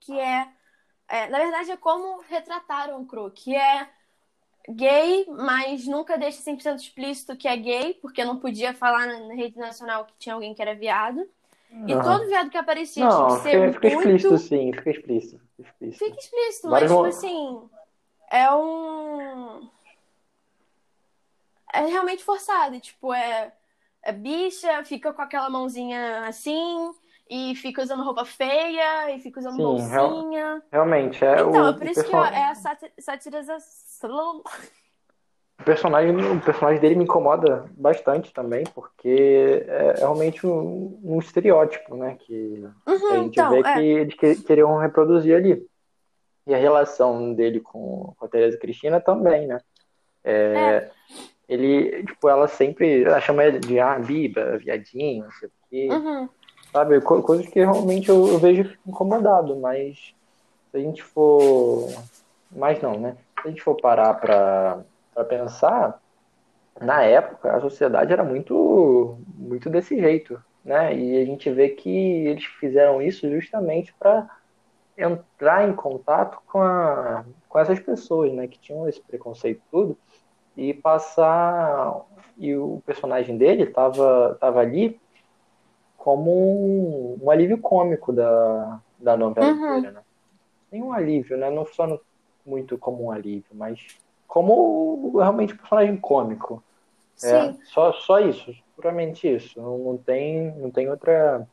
Que 0.00 0.18
é, 0.18 0.48
é, 1.08 1.28
na 1.28 1.38
verdade, 1.38 1.70
é 1.70 1.76
como 1.76 2.22
retrataram 2.22 3.00
o 3.00 3.06
Cro, 3.06 3.30
que 3.30 3.54
é 3.54 3.88
gay, 4.68 5.26
mas 5.28 5.86
nunca 5.86 6.18
deixa 6.18 6.42
100% 6.42 6.76
explícito 6.78 7.36
que 7.36 7.48
é 7.48 7.56
gay, 7.56 7.94
porque 7.94 8.24
não 8.24 8.38
podia 8.38 8.74
falar 8.74 9.06
na, 9.06 9.34
rede 9.34 9.58
nacional 9.58 10.04
que 10.04 10.14
tinha 10.18 10.34
alguém 10.34 10.54
que 10.54 10.62
era 10.62 10.74
viado. 10.74 11.28
E 11.86 11.94
todo 12.02 12.26
viado 12.26 12.50
que 12.50 12.58
aparecia 12.58 13.04
Não, 13.04 13.28
tinha 13.28 13.36
que 13.36 13.42
ser 13.42 13.72
fica, 13.72 13.72
fica 13.72 13.94
muito... 13.94 14.08
explícito 14.08 14.38
sim, 14.38 14.72
fica 14.72 14.90
explícito. 14.90 15.40
Fica 15.56 15.68
explícito. 15.68 16.04
Fica 16.04 16.18
explícito, 16.18 16.68
Vários 16.68 16.90
mas, 16.90 16.98
mo- 17.00 17.04
tipo 17.04 17.16
assim, 17.16 17.70
é 18.30 18.52
um... 18.52 19.70
É 21.72 21.86
realmente 21.86 22.24
forçado, 22.24 22.80
tipo, 22.80 23.12
é, 23.14 23.52
é 24.02 24.12
bicha, 24.12 24.84
fica 24.84 25.12
com 25.12 25.22
aquela 25.22 25.48
mãozinha 25.48 26.26
assim, 26.26 26.92
e 27.30 27.54
fica 27.54 27.80
usando 27.80 28.02
roupa 28.02 28.24
feia, 28.24 29.14
e 29.14 29.20
fica 29.20 29.38
usando 29.38 29.54
Sim, 29.54 29.88
real- 29.88 30.10
bolsinha. 30.10 30.62
Realmente, 30.72 31.24
é 31.24 31.34
Então, 31.40 31.64
o, 31.64 31.68
é 31.68 31.72
por 31.72 31.86
isso 31.86 32.04
que 32.04 32.12
é 32.16 32.44
a 32.50 32.54
sati- 32.56 32.92
satirização... 32.98 34.42
o 35.60 35.64
personagem, 35.64 36.16
o 36.16 36.40
personagem 36.40 36.80
dele 36.80 36.96
me 36.96 37.04
incomoda 37.04 37.66
bastante 37.76 38.32
também, 38.32 38.64
porque 38.74 39.64
é 39.68 39.94
realmente 39.98 40.44
um, 40.46 41.00
um 41.04 41.18
estereótipo, 41.20 41.94
né? 41.96 42.16
Que 42.18 42.66
a 42.86 43.14
gente 43.14 43.38
então, 43.38 43.50
vê 43.50 43.60
é. 43.60 43.72
que 43.74 43.80
eles 43.80 44.14
que- 44.14 44.42
queriam 44.42 44.76
reproduzir 44.78 45.36
ali. 45.36 45.64
E 46.46 46.54
a 46.54 46.58
relação 46.58 47.32
dele 47.32 47.60
com, 47.60 48.12
com 48.18 48.24
a 48.24 48.28
Tereza 48.28 48.58
Cristina 48.58 49.00
também, 49.00 49.46
né? 49.46 49.60
É, 50.24 50.90
Ele, 51.48 52.04
tipo, 52.04 52.28
ela 52.28 52.48
sempre 52.48 53.02
ela 53.04 53.20
chama 53.20 53.44
ele 53.44 53.58
de 53.60 53.78
ah, 53.78 53.98
biba, 53.98 54.56
viadinho, 54.58 55.24
não 55.24 55.32
sei 55.32 55.48
o 55.48 55.52
quê. 55.68 55.88
Uhum. 55.90 56.28
Sabe, 56.72 57.00
co- 57.00 57.22
coisas 57.22 57.46
que 57.48 57.58
realmente 57.58 58.08
eu, 58.08 58.28
eu 58.28 58.38
vejo 58.38 58.78
incomodado, 58.86 59.58
mas 59.58 60.14
se 60.70 60.76
a 60.76 60.80
gente 60.80 61.02
for. 61.02 62.04
Mas 62.50 62.80
não, 62.82 62.98
né? 63.00 63.16
Se 63.42 63.48
a 63.48 63.50
gente 63.50 63.62
for 63.62 63.76
parar 63.76 64.14
pra 64.14 64.84
pensar, 65.28 66.00
na 66.80 67.02
época 67.04 67.56
a 67.56 67.60
sociedade 67.60 68.12
era 68.12 68.24
muito, 68.24 69.18
muito 69.36 69.70
desse 69.70 69.98
jeito, 70.00 70.42
né? 70.64 70.96
E 70.96 71.22
a 71.22 71.24
gente 71.26 71.50
vê 71.50 71.70
que 71.70 71.90
eles 71.90 72.44
fizeram 72.44 73.02
isso 73.02 73.28
justamente 73.30 73.94
para 73.98 74.28
entrar 74.96 75.68
em 75.68 75.74
contato 75.74 76.38
com, 76.46 76.60
a, 76.62 77.24
com 77.48 77.58
essas 77.58 77.80
pessoas, 77.80 78.32
né? 78.32 78.48
Que 78.48 78.58
tinham 78.60 78.88
esse 78.88 79.00
preconceito 79.02 79.62
tudo 79.70 79.98
e 80.56 80.74
passar. 80.74 81.94
E 82.36 82.54
o 82.56 82.82
personagem 82.86 83.36
dele 83.38 83.66
tava, 83.66 84.36
tava 84.40 84.60
ali 84.60 85.00
como 86.00 86.30
um, 87.20 87.24
um 87.24 87.30
alívio 87.30 87.60
cômico 87.60 88.12
da, 88.12 88.80
da 88.98 89.16
novela 89.18 89.50
Uhum. 89.50 89.52
inteira, 89.52 89.92
né? 89.92 90.02
Nem 90.72 90.82
um 90.82 90.92
alívio, 90.92 91.36
né? 91.38 91.50
Não 91.50 91.66
só 91.66 91.86
no- 91.86 92.00
muito 92.46 92.78
como 92.78 93.04
um 93.04 93.10
alívio, 93.12 93.50
mas 93.54 93.78
como 94.26 95.18
realmente 95.18 95.54
um 95.54 95.58
personagem 95.58 95.96
cômico. 96.00 96.64
É, 97.22 97.52
Sim. 97.52 97.58
só, 97.64 97.92
só 97.92 98.20
isso, 98.20 98.52
puramente 98.76 99.28
isso. 99.28 99.60
Não, 99.60 99.78
não 99.78 99.98
tem, 99.98 100.52
não 100.56 100.70
tem 100.70 100.90
outra, 100.90 101.46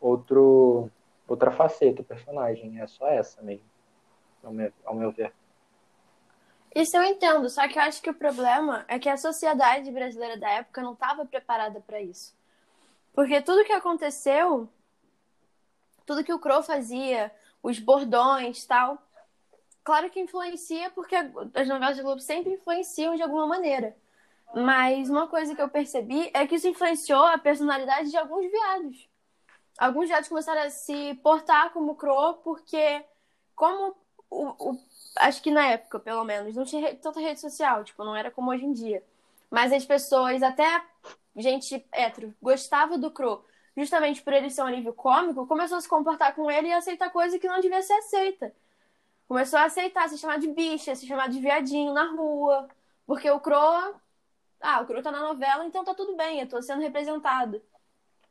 outro, 0.00 0.90
outra 1.28 1.50
faceta 1.52 2.02
do 2.02 2.08
personagem. 2.08 2.80
É 2.80 2.86
só 2.88 3.08
essa 3.08 3.42
mesmo, 3.42 3.66
ao 4.44 4.52
meu, 4.52 4.72
ao 4.86 4.94
meu 4.96 5.12
ver. 5.12 5.32
Isso 6.74 6.96
eu 6.96 7.02
entendo, 7.02 7.48
só 7.50 7.68
que 7.68 7.78
eu 7.78 7.82
acho 7.82 8.00
que 8.00 8.08
o 8.08 8.14
problema 8.14 8.82
é 8.88 8.98
que 8.98 9.08
a 9.10 9.18
sociedade 9.18 9.90
brasileira 9.92 10.38
da 10.38 10.48
época 10.48 10.80
não 10.82 10.94
estava 10.94 11.26
preparada 11.26 11.78
para 11.82 12.00
isso. 12.00 12.34
Porque 13.18 13.42
tudo 13.42 13.64
que 13.64 13.72
aconteceu, 13.72 14.68
tudo 16.06 16.22
que 16.22 16.32
o 16.32 16.38
Crow 16.38 16.62
fazia, 16.62 17.34
os 17.60 17.80
bordões 17.80 18.64
tal, 18.64 18.96
claro 19.82 20.08
que 20.08 20.20
influencia, 20.20 20.88
porque 20.90 21.16
as 21.16 21.66
novelas 21.66 21.96
da 21.96 22.02
Globo 22.04 22.20
sempre 22.20 22.52
influenciam 22.52 23.16
de 23.16 23.22
alguma 23.24 23.44
maneira. 23.44 23.96
Mas 24.54 25.10
uma 25.10 25.26
coisa 25.26 25.52
que 25.52 25.60
eu 25.60 25.68
percebi 25.68 26.30
é 26.32 26.46
que 26.46 26.54
isso 26.54 26.68
influenciou 26.68 27.24
a 27.24 27.36
personalidade 27.36 28.08
de 28.08 28.16
alguns 28.16 28.48
viados. 28.48 29.08
Alguns 29.76 30.06
viados 30.06 30.28
começaram 30.28 30.62
a 30.62 30.70
se 30.70 31.14
portar 31.14 31.72
como 31.72 31.96
Crow, 31.96 32.34
porque 32.34 33.04
como 33.56 33.96
o, 34.30 34.70
o 34.70 34.78
acho 35.16 35.42
que 35.42 35.50
na 35.50 35.66
época, 35.66 35.98
pelo 35.98 36.22
menos, 36.22 36.54
não 36.54 36.64
tinha 36.64 36.94
tanta 36.94 37.18
rede 37.18 37.40
social, 37.40 37.82
tipo, 37.82 38.04
não 38.04 38.14
era 38.14 38.30
como 38.30 38.52
hoje 38.52 38.64
em 38.64 38.72
dia. 38.72 39.02
Mas 39.50 39.72
as 39.72 39.84
pessoas, 39.84 40.40
até 40.40 40.80
gente 41.40 41.86
hétero, 41.92 42.34
gostava 42.42 42.98
do 42.98 43.10
Crow, 43.10 43.44
justamente 43.76 44.22
por 44.22 44.32
ele 44.32 44.50
ser 44.50 44.62
um 44.62 44.66
alívio 44.66 44.92
cômico, 44.92 45.46
começou 45.46 45.78
a 45.78 45.80
se 45.80 45.88
comportar 45.88 46.34
com 46.34 46.50
ele 46.50 46.68
e 46.68 46.72
aceitar 46.72 47.10
coisa 47.10 47.38
que 47.38 47.48
não 47.48 47.60
devia 47.60 47.82
ser 47.82 47.94
aceita. 47.94 48.52
Começou 49.28 49.58
a 49.58 49.64
aceitar, 49.64 50.08
se 50.08 50.18
chamar 50.18 50.38
de 50.38 50.48
bicha, 50.48 50.94
se 50.94 51.06
chamar 51.06 51.28
de 51.28 51.40
viadinho 51.40 51.92
na 51.92 52.10
rua, 52.12 52.68
porque 53.06 53.30
o 53.30 53.40
Crow, 53.40 53.94
ah, 54.60 54.80
o 54.80 54.86
Crow 54.86 55.02
tá 55.02 55.10
na 55.10 55.20
novela, 55.20 55.64
então 55.66 55.84
tá 55.84 55.94
tudo 55.94 56.16
bem, 56.16 56.40
eu 56.40 56.48
tô 56.48 56.62
sendo 56.62 56.82
representado. 56.82 57.60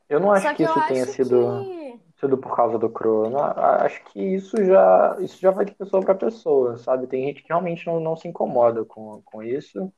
Eu 0.08 0.20
não 0.20 0.32
acho 0.32 0.46
Só 0.46 0.50
que 0.50 0.56
que 0.56 0.62
eu 0.62 0.70
isso 0.70 0.88
tenha 0.88 1.02
acho 1.04 1.12
sido, 1.12 1.62
que... 1.64 2.00
sido 2.18 2.38
por 2.38 2.56
causa 2.56 2.78
do 2.78 2.90
não- 3.30 3.44
acho 3.44 4.02
que 4.04 4.20
isso 4.20 4.56
já, 4.64 5.16
isso 5.20 5.38
já 5.38 5.50
vai 5.50 5.66
de 5.66 5.74
pessoa 5.74 6.02
para 6.02 6.14
pessoa, 6.14 6.78
sabe? 6.78 7.06
Tem 7.06 7.24
gente 7.26 7.42
que 7.42 7.48
realmente 7.48 7.86
não, 7.86 8.00
não 8.00 8.16
se 8.16 8.26
incomoda 8.26 8.84
com, 8.84 9.20
com 9.22 9.42
isso, 9.42 9.92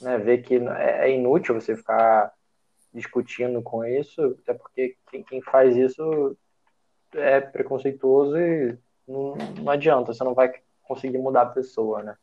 né? 0.00 0.18
Vê 0.18 0.38
que 0.38 0.56
é, 0.56 1.08
é 1.08 1.14
inútil 1.14 1.54
você 1.54 1.74
ficar 1.74 2.33
discutindo 2.94 3.60
com 3.60 3.84
isso, 3.84 4.38
até 4.42 4.54
porque 4.54 4.96
quem, 5.28 5.42
faz 5.42 5.76
isso 5.76 6.36
é 7.12 7.40
preconceituoso 7.40 8.38
e 8.38 8.78
não, 9.06 9.34
não 9.34 9.70
adianta, 9.70 10.14
você 10.14 10.22
não 10.22 10.32
vai 10.34 10.52
conseguir 10.84 11.18
mudar 11.18 11.42
a 11.42 11.46
pessoa, 11.46 12.02
né? 12.02 12.16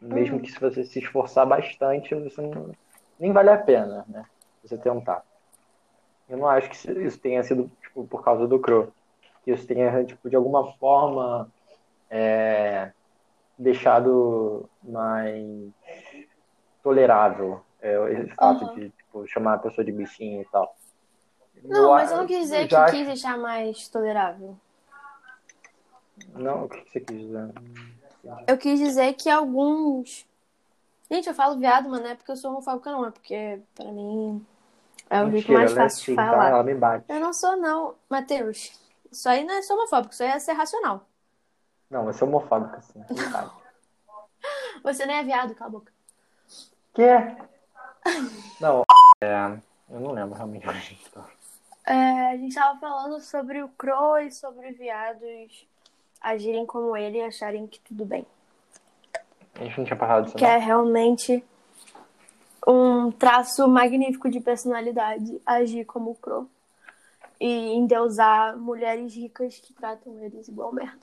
Mesmo 0.00 0.36
Uhum. 0.36 0.42
que 0.42 0.52
se 0.52 0.60
você 0.60 0.84
se 0.84 0.98
esforçar 1.00 1.46
bastante, 1.46 2.14
você 2.14 2.40
não, 2.40 2.70
nem 3.18 3.32
vale 3.32 3.50
a 3.50 3.58
pena, 3.58 4.04
né? 4.08 4.24
Você 4.62 4.76
tentar. 4.78 5.24
Eu 6.28 6.36
não 6.36 6.46
acho 6.46 6.68
que 6.68 6.76
isso- 6.76 6.92
isso 7.00 7.18
tenha 7.18 7.42
sido 7.42 7.70
tipo, 7.82 8.06
por 8.06 8.22
causa 8.22 8.46
do 8.46 8.60
Crow. 8.60 8.92
Que 9.42 9.50
isso 9.50 9.66
tenha, 9.66 10.04
tipo, 10.04 10.28
de 10.28 10.36
alguma 10.36 10.72
forma 10.74 11.50
é, 12.10 12.92
deixado 13.58 14.68
mais 14.82 15.72
tolerável 16.82 17.60
é, 17.80 18.12
esse 18.12 18.34
fato 18.34 18.64
Aham. 18.64 18.74
de 18.74 18.90
tipo, 18.90 19.26
chamar 19.26 19.54
a 19.54 19.58
pessoa 19.58 19.84
de 19.84 19.92
bichinho 19.92 20.42
e 20.42 20.44
tal. 20.46 20.76
Não, 21.64 21.90
mas 21.90 22.10
a- 22.10 22.14
eu 22.14 22.18
não 22.20 22.26
quis 22.26 22.38
dizer 22.40 22.68
que 22.68 22.74
acho- 22.74 22.96
quis 22.96 23.06
deixar 23.06 23.36
mais 23.38 23.88
tolerável. 23.88 24.56
Não, 26.34 26.64
o 26.64 26.68
que 26.68 26.88
você 26.90 27.00
quis 27.00 27.18
dizer? 27.20 27.52
Eu 28.46 28.58
quis 28.58 28.78
dizer 28.78 29.12
que 29.14 29.30
alguns. 29.30 30.26
Gente, 31.10 31.28
eu 31.28 31.34
falo 31.34 31.58
viado, 31.58 31.88
mas 31.88 32.00
não 32.02 32.08
é 32.10 32.14
porque 32.14 32.30
eu 32.30 32.36
sou 32.36 32.50
homofóbica, 32.50 32.90
não. 32.90 33.06
É 33.06 33.10
porque, 33.10 33.60
pra 33.74 33.90
mim, 33.90 34.46
é 35.08 35.22
o 35.22 35.30
jeito 35.30 35.50
mais 35.52 35.72
ela 35.72 35.80
é 35.80 35.84
fácil 35.84 36.02
assim, 36.02 36.12
de 36.12 36.16
tá? 36.16 36.30
falar. 36.30 36.50
Ela 36.50 36.62
me 36.62 36.74
bate. 36.74 37.04
Eu 37.08 37.20
não 37.20 37.32
sou, 37.32 37.56
não, 37.56 37.94
Matheus. 38.10 38.78
Isso 39.10 39.28
aí 39.28 39.42
não 39.44 39.54
é 39.54 39.62
ser 39.62 39.72
homofóbico, 39.72 40.12
isso 40.12 40.22
aí 40.22 40.28
é 40.30 40.38
ser 40.38 40.52
racional. 40.52 41.06
Não, 41.88 42.04
você 42.12 42.22
é 42.22 42.26
homofóbica, 42.26 42.80
sim. 42.82 43.02
Você 44.82 45.06
nem 45.06 45.16
é 45.16 45.24
viado, 45.24 45.54
cala 45.54 45.68
a 45.68 45.72
boca. 45.72 45.92
Que? 46.94 47.02
Não, 48.60 48.84
é, 49.20 49.58
eu 49.90 50.00
não 50.00 50.12
lembro 50.12 50.34
realmente 50.34 50.68
onde 50.68 50.78
a 50.78 50.80
gente 50.80 51.10
tá. 51.10 51.24
É, 51.86 52.30
a 52.32 52.36
gente 52.36 52.54
tava 52.54 52.78
falando 52.78 53.20
sobre 53.20 53.62
o 53.62 53.68
Crow 53.70 54.18
e 54.18 54.30
sobre 54.30 54.72
viados 54.72 55.66
agirem 56.20 56.66
como 56.66 56.96
ele 56.96 57.18
e 57.18 57.22
acharem 57.22 57.66
que 57.66 57.80
tudo 57.80 58.04
bem. 58.04 58.26
A 59.54 59.64
gente 59.64 59.78
não 59.78 59.84
tinha 59.84 59.96
parado 59.96 60.26
disso, 60.26 60.36
Que 60.36 60.44
não. 60.44 60.50
é 60.50 60.58
realmente 60.58 61.44
um 62.66 63.10
traço 63.10 63.66
magnífico 63.66 64.28
de 64.30 64.40
personalidade 64.40 65.40
agir 65.46 65.84
como 65.84 66.10
o 66.10 66.14
Crow. 66.14 66.48
E 67.40 67.72
endeusar 67.72 68.56
mulheres 68.56 69.14
ricas 69.14 69.58
que 69.58 69.72
tratam 69.72 70.18
eles 70.24 70.48
igual 70.48 70.72
merda. 70.72 70.98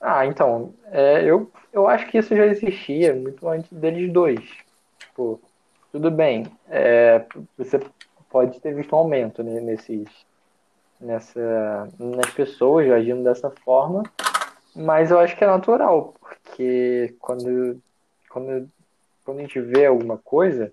Ah, 0.00 0.26
então, 0.26 0.74
é, 0.86 1.24
eu, 1.24 1.50
eu 1.72 1.88
acho 1.88 2.06
que 2.08 2.18
isso 2.18 2.36
já 2.36 2.46
existia 2.46 3.14
muito 3.14 3.48
antes 3.48 3.72
deles 3.72 4.12
dois. 4.12 4.40
Tipo, 4.98 5.40
tudo 5.92 6.10
bem, 6.10 6.46
é, 6.68 7.24
você 7.56 7.80
pode 8.30 8.60
ter 8.60 8.74
visto 8.74 8.94
um 8.94 8.98
aumento 8.98 9.42
né, 9.42 9.60
nesses, 9.60 10.08
nessa, 11.00 11.88
nas 11.98 12.30
pessoas 12.30 12.90
agindo 12.90 13.24
dessa 13.24 13.50
forma, 13.50 14.02
mas 14.74 15.10
eu 15.10 15.18
acho 15.18 15.36
que 15.36 15.44
é 15.44 15.46
natural, 15.46 16.14
porque 16.20 17.14
quando, 17.18 17.80
quando, 18.28 18.70
quando 19.24 19.38
a 19.38 19.42
gente 19.42 19.60
vê 19.60 19.86
alguma 19.86 20.16
coisa 20.16 20.72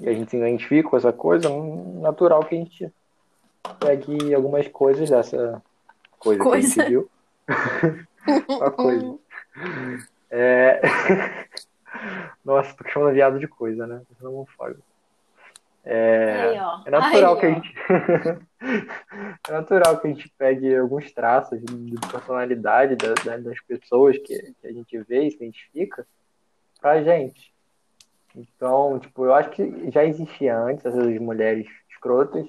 e 0.00 0.08
a 0.08 0.12
gente 0.12 0.30
se 0.30 0.36
identifica 0.36 0.88
com 0.88 0.96
essa 0.96 1.12
coisa, 1.12 1.48
é 1.48 2.00
natural 2.00 2.44
que 2.44 2.54
a 2.54 2.58
gente 2.58 2.92
pegue 3.78 4.34
algumas 4.34 4.66
coisas 4.68 5.10
dessa 5.10 5.62
coisa, 6.18 6.42
que 6.42 6.48
a 6.48 6.50
Coisa. 6.50 6.68
gente 6.68 6.88
viu. 6.88 7.10
Uma 8.48 8.70
coisa. 8.70 9.18
É... 10.30 10.80
Nossa, 12.48 12.74
tô 12.74 12.88
chamando 12.88 13.12
viado 13.12 13.38
de 13.38 13.46
coisa, 13.46 13.86
né? 13.86 14.00
Tô 14.08 14.14
sendo 14.14 14.32
homofóbico. 14.32 14.80
É... 15.84 16.32
Aí, 16.32 16.56
é 16.86 16.90
natural 16.90 17.34
Aí, 17.34 17.40
que 17.40 17.46
a 17.46 17.50
gente. 17.50 17.74
é 19.46 19.52
natural 19.52 20.00
que 20.00 20.06
a 20.06 20.10
gente 20.10 20.32
pegue 20.38 20.74
alguns 20.74 21.12
traços 21.12 21.60
de 21.60 21.94
personalidade 22.10 22.96
da- 22.96 23.12
da- 23.22 23.36
das 23.36 23.60
pessoas 23.60 24.16
que, 24.16 24.54
que 24.62 24.66
a 24.66 24.72
gente 24.72 24.98
vê 25.00 25.24
e 25.24 25.30
se 25.30 25.36
identifica 25.36 26.06
pra 26.80 27.02
gente. 27.02 27.52
Então, 28.34 28.98
tipo, 28.98 29.26
eu 29.26 29.34
acho 29.34 29.50
que 29.50 29.90
já 29.90 30.02
existia 30.02 30.58
antes 30.58 30.86
essas 30.86 31.18
mulheres 31.18 31.66
escrotas, 31.90 32.46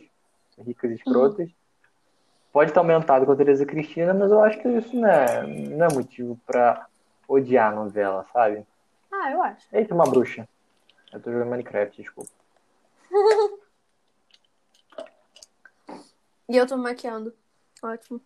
ricas 0.65 0.91
escrotas. 0.91 1.49
Pode 2.53 2.71
ter 2.71 2.79
aumentado 2.79 3.25
com 3.25 3.33
a 3.33 3.35
Teresa 3.35 3.65
Cristina, 3.65 4.13
mas 4.13 4.31
eu 4.31 4.41
acho 4.41 4.61
que 4.61 4.67
isso 4.69 4.95
não 4.95 5.09
é, 5.09 5.45
não 5.45 5.85
é 5.87 5.93
motivo 5.93 6.39
pra 6.47 6.87
odiar 7.27 7.73
a 7.73 7.75
novela, 7.75 8.25
sabe? 8.31 8.65
Ah, 9.11 9.31
eu 9.31 9.41
acho. 9.41 9.67
Eita, 9.71 9.93
uma 9.93 10.09
bruxa. 10.09 10.47
Eu 11.11 11.19
tô 11.19 11.31
jogando 11.31 11.49
Minecraft, 11.49 12.01
desculpa. 12.01 12.31
E 16.49 16.57
eu 16.57 16.65
tô 16.65 16.75
maquiando. 16.75 17.31
Ótimo. 17.83 18.19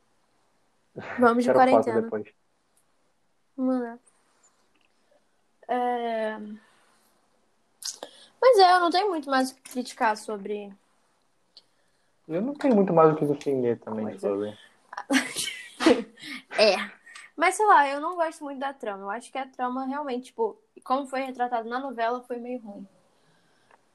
Vamos 1.20 1.44
de 1.44 1.50
Quero 1.50 1.60
foto 1.60 1.70
quarentena. 1.72 2.02
depois. 2.02 2.26
Vamos 3.58 3.82
lá. 3.82 4.00
É... 5.68 6.38
Mas 8.42 8.60
é, 8.60 8.76
eu 8.76 8.80
não 8.80 8.90
tenho 8.90 9.10
muito 9.10 9.30
mais 9.30 9.52
o 9.52 9.56
que 9.56 9.72
criticar 9.74 10.16
sobre. 10.16 10.74
Eu 12.30 12.42
não 12.42 12.54
tenho 12.54 12.76
muito 12.76 12.94
mais 12.94 13.12
o 13.12 13.16
que 13.18 13.26
defender 13.26 13.78
também 13.80 14.08
é. 14.08 14.18
sobre. 14.18 14.58
É. 16.58 17.03
Mas 17.36 17.56
sei 17.56 17.66
lá, 17.66 17.88
eu 17.90 18.00
não 18.02 18.16
gosto 18.16 18.44
muito 18.44 18.60
da 18.60 18.74
trama. 18.74 19.04
Eu 19.04 19.10
acho 19.10 19.32
que 19.32 19.38
a 19.38 19.48
trama 19.48 19.86
realmente, 19.86 20.26
tipo, 20.28 20.58
como 20.84 21.08
foi 21.08 21.22
retratado 21.24 21.70
na 21.70 21.80
novela, 21.80 22.24
foi 22.24 22.38
meio 22.38 22.60
ruim. 22.62 22.88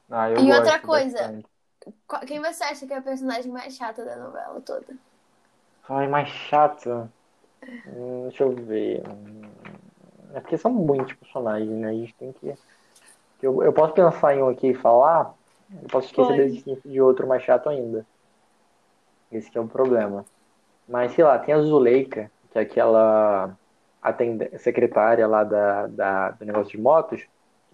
Ah, 0.09 0.29
eu 0.29 0.43
E 0.43 0.51
outra 0.53 0.79
coisa. 0.79 1.17
bastante. 1.17 1.47
Quem 2.27 2.39
você 2.41 2.63
acha 2.63 2.85
que 2.87 2.93
é 2.93 2.97
a 2.97 3.01
personagem 3.01 3.51
mais 3.51 3.75
chata 3.75 4.03
da 4.05 4.17
novela 4.17 4.61
toda? 4.61 4.97
Ai, 5.89 6.07
mais 6.07 6.29
chato. 6.29 7.09
Hum, 7.85 8.23
deixa 8.29 8.43
eu 8.43 8.51
ver. 8.55 9.03
Hum, 9.09 9.41
É 10.35 10.39
porque 10.41 10.57
são 10.57 10.71
muitos 10.73 11.13
personagens, 11.15 11.69
né? 11.71 11.89
A 11.89 11.93
gente 11.93 12.15
tem 12.15 12.33
que. 12.33 12.53
Eu, 13.41 13.63
eu 13.63 13.73
posso 13.73 13.93
pensar 13.93 14.35
em 14.35 14.43
um 14.43 14.49
aqui 14.49 14.69
e 14.69 14.75
falar, 14.75 15.33
eu 15.83 15.89
posso 15.89 16.07
esquecer 16.07 16.35
da 16.35 16.43
existência 16.43 16.89
de 16.89 17.01
outro 17.01 17.27
mais 17.27 17.43
chato 17.43 17.69
ainda. 17.69 18.05
Esse 19.31 19.49
que 19.49 19.57
é 19.57 19.61
o 19.61 19.67
problema. 19.67 20.25
Mas, 20.87 21.13
sei 21.13 21.23
lá, 21.23 21.39
tem 21.39 21.53
a 21.55 21.61
Zuleika, 21.61 22.31
que 22.51 22.59
é 22.59 22.61
aquela 22.61 23.57
atende- 24.01 24.57
secretária 24.57 25.27
lá 25.27 25.43
da, 25.43 25.87
da, 25.87 26.31
do 26.31 26.45
negócio 26.45 26.71
de 26.71 26.81
motos. 26.81 27.25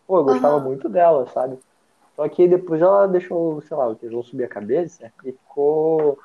Pô, 0.07 0.19
eu 0.19 0.23
gostava 0.23 0.55
Aham. 0.55 0.63
muito 0.63 0.89
dela, 0.89 1.27
sabe? 1.27 1.59
Só 2.15 2.27
que 2.29 2.47
depois 2.47 2.81
ela 2.81 3.07
deixou, 3.07 3.61
sei 3.61 3.75
lá, 3.75 3.87
o 3.87 3.95
tesão 3.95 4.23
subir 4.23 4.45
a 4.45 4.49
cabeça 4.49 5.11
e 5.23 5.31
ficou 5.31 6.17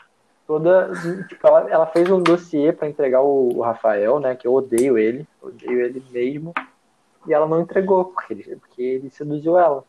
toda. 0.46 0.90
Tipo, 1.28 1.46
ela, 1.46 1.70
ela 1.70 1.86
fez 1.86 2.10
um 2.10 2.22
dossiê 2.22 2.72
pra 2.72 2.88
entregar 2.88 3.22
o, 3.22 3.56
o 3.56 3.60
Rafael, 3.60 4.20
né? 4.20 4.36
Que 4.36 4.46
eu 4.46 4.54
odeio 4.54 4.96
ele, 4.96 5.26
odeio 5.42 5.80
ele 5.80 6.02
mesmo. 6.10 6.52
E 7.26 7.34
ela 7.34 7.46
não 7.46 7.60
entregou, 7.60 8.06
porque 8.06 8.32
ele, 8.32 8.56
porque 8.56 8.82
ele 8.82 9.10
seduziu 9.10 9.58
ela. 9.58 9.84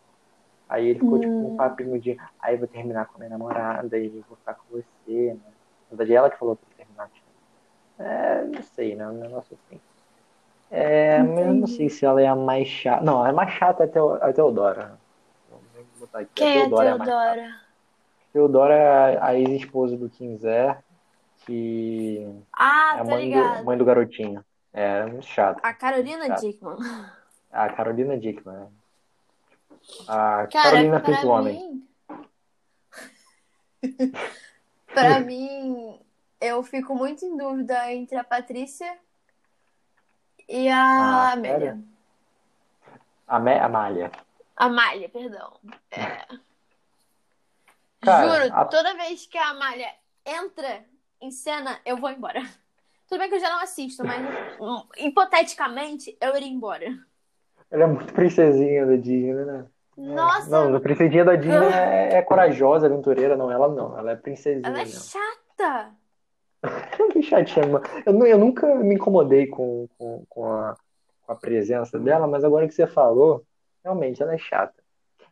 Aí 0.67 0.87
ele 0.87 0.99
ficou 0.99 1.19
tipo 1.19 1.33
um 1.33 1.55
papinho 1.55 1.99
de, 1.99 2.17
aí 2.41 2.55
eu 2.55 2.59
vou 2.59 2.67
terminar 2.67 3.05
com 3.05 3.15
a 3.15 3.17
minha 3.19 3.29
namorada 3.29 3.97
e 3.97 4.07
vou 4.27 4.37
ficar 4.37 4.53
com 4.55 4.63
você, 4.71 5.33
né? 5.33 5.51
Na 5.91 5.97
verdade, 5.97 6.15
ela 6.15 6.29
que 6.29 6.39
falou 6.39 6.55
pra. 6.55 6.70
É, 7.99 8.43
não 8.45 8.63
sei, 8.63 8.95
né? 8.95 9.07
Um 9.07 9.13
negócio 9.13 9.57
assim. 9.67 9.79
É, 10.69 11.21
mas 11.21 11.45
eu 11.47 11.53
não 11.53 11.67
sei 11.67 11.89
se 11.89 12.05
ela 12.05 12.21
é 12.21 12.27
a 12.27 12.35
mais 12.35 12.67
chata. 12.67 13.03
Não, 13.03 13.23
a 13.23 13.31
mais 13.33 13.51
chata 13.53 13.83
é 13.83 13.85
a 13.85 13.89
Teo- 13.89 14.13
a 14.23 14.31
Teodora. 14.33 14.97
Vou 15.49 15.61
botar 15.99 16.19
aqui. 16.19 16.31
Quem 16.35 16.47
é 16.47 16.51
a 16.51 16.61
Teodora 16.61 16.89
é 16.89 16.91
a 16.91 16.95
Teodora? 16.97 17.61
Teodora 18.33 18.73
é 18.75 19.17
a 19.21 19.35
ex-esposa 19.35 19.97
do 19.97 20.09
Kinzer, 20.09 20.77
que 21.45 22.25
Ah, 22.53 22.93
é 22.95 22.99
a 23.01 23.03
tá 23.03 23.03
mãe 23.03 23.29
do, 23.29 23.65
mãe 23.65 23.77
do 23.77 23.85
garotinho. 23.85 24.43
É, 24.73 25.05
muito 25.05 25.25
chato. 25.25 25.59
A 25.61 25.73
Carolina 25.73 26.27
Chato. 26.27 26.39
Dickman. 26.41 26.77
A 27.51 27.69
Carolina 27.69 28.17
Dickman. 28.17 28.55
né? 28.55 28.67
A 30.07 30.47
Cara, 30.47 30.47
Carolina 30.71 31.03
o 31.25 31.27
homem. 31.27 31.69
mim. 31.71 31.87
pra 34.93 35.19
mim, 35.19 35.99
eu 36.41 36.63
fico 36.63 36.95
muito 36.95 37.23
em 37.23 37.37
dúvida 37.37 37.91
entre 37.93 38.17
a 38.17 38.23
Patrícia 38.23 38.97
e 40.49 40.67
a 40.67 40.81
Ah, 41.29 41.31
Amélia. 41.33 41.79
A 43.27 43.39
Me- 43.39 43.59
Amália. 43.59 44.11
Amália, 44.57 45.07
perdão. 45.07 45.53
É. 45.91 46.25
Cara, 48.01 48.43
Juro, 48.45 48.53
a- 48.55 48.65
toda 48.65 48.95
vez 48.95 49.25
que 49.27 49.37
a 49.37 49.49
Amália 49.49 49.89
entra 50.25 50.83
em 51.21 51.31
cena, 51.31 51.79
eu 51.85 51.97
vou 51.97 52.09
embora. 52.09 52.41
Tudo 53.07 53.19
bem 53.19 53.29
que 53.29 53.35
eu 53.35 53.39
já 53.39 53.49
não 53.49 53.59
assisto, 53.61 54.03
mas 54.05 54.21
hum, 54.59 54.83
hipoteticamente 54.97 56.17
eu 56.19 56.35
iria 56.35 56.47
embora. 56.47 56.85
Ela 57.69 57.83
é 57.83 57.87
muito 57.87 58.13
princesinha 58.13 58.85
da 58.85 58.95
Disney, 58.95 59.33
né? 59.33 59.65
Nossa, 59.97 60.49
Não, 60.49 60.75
a 60.75 60.79
princesinha 60.79 61.23
da 61.23 61.35
Disney 61.35 61.73
é, 61.73 62.15
é 62.15 62.21
corajosa, 62.21 62.87
aventureira, 62.87 63.35
não. 63.37 63.51
Ela 63.51 63.67
não, 63.67 63.97
ela 63.99 64.11
é 64.11 64.15
princesinha 64.15 64.67
ela 64.67 64.79
é 64.79 64.85
mesmo. 64.85 65.01
chata. 65.03 65.91
Que 67.11 67.21
chatinha, 67.23 67.65
mano. 67.67 67.85
Eu, 68.05 68.25
eu 68.25 68.37
nunca 68.37 68.73
me 68.75 68.95
incomodei 68.95 69.47
com, 69.47 69.87
com, 69.97 70.23
com, 70.29 70.45
a, 70.45 70.75
com 71.25 71.31
a 71.31 71.35
presença 71.35 71.97
dela, 71.99 72.27
mas 72.27 72.43
agora 72.43 72.67
que 72.67 72.73
você 72.73 72.85
falou, 72.85 73.43
realmente 73.83 74.21
ela 74.21 74.33
é 74.33 74.37
chata. 74.37 74.81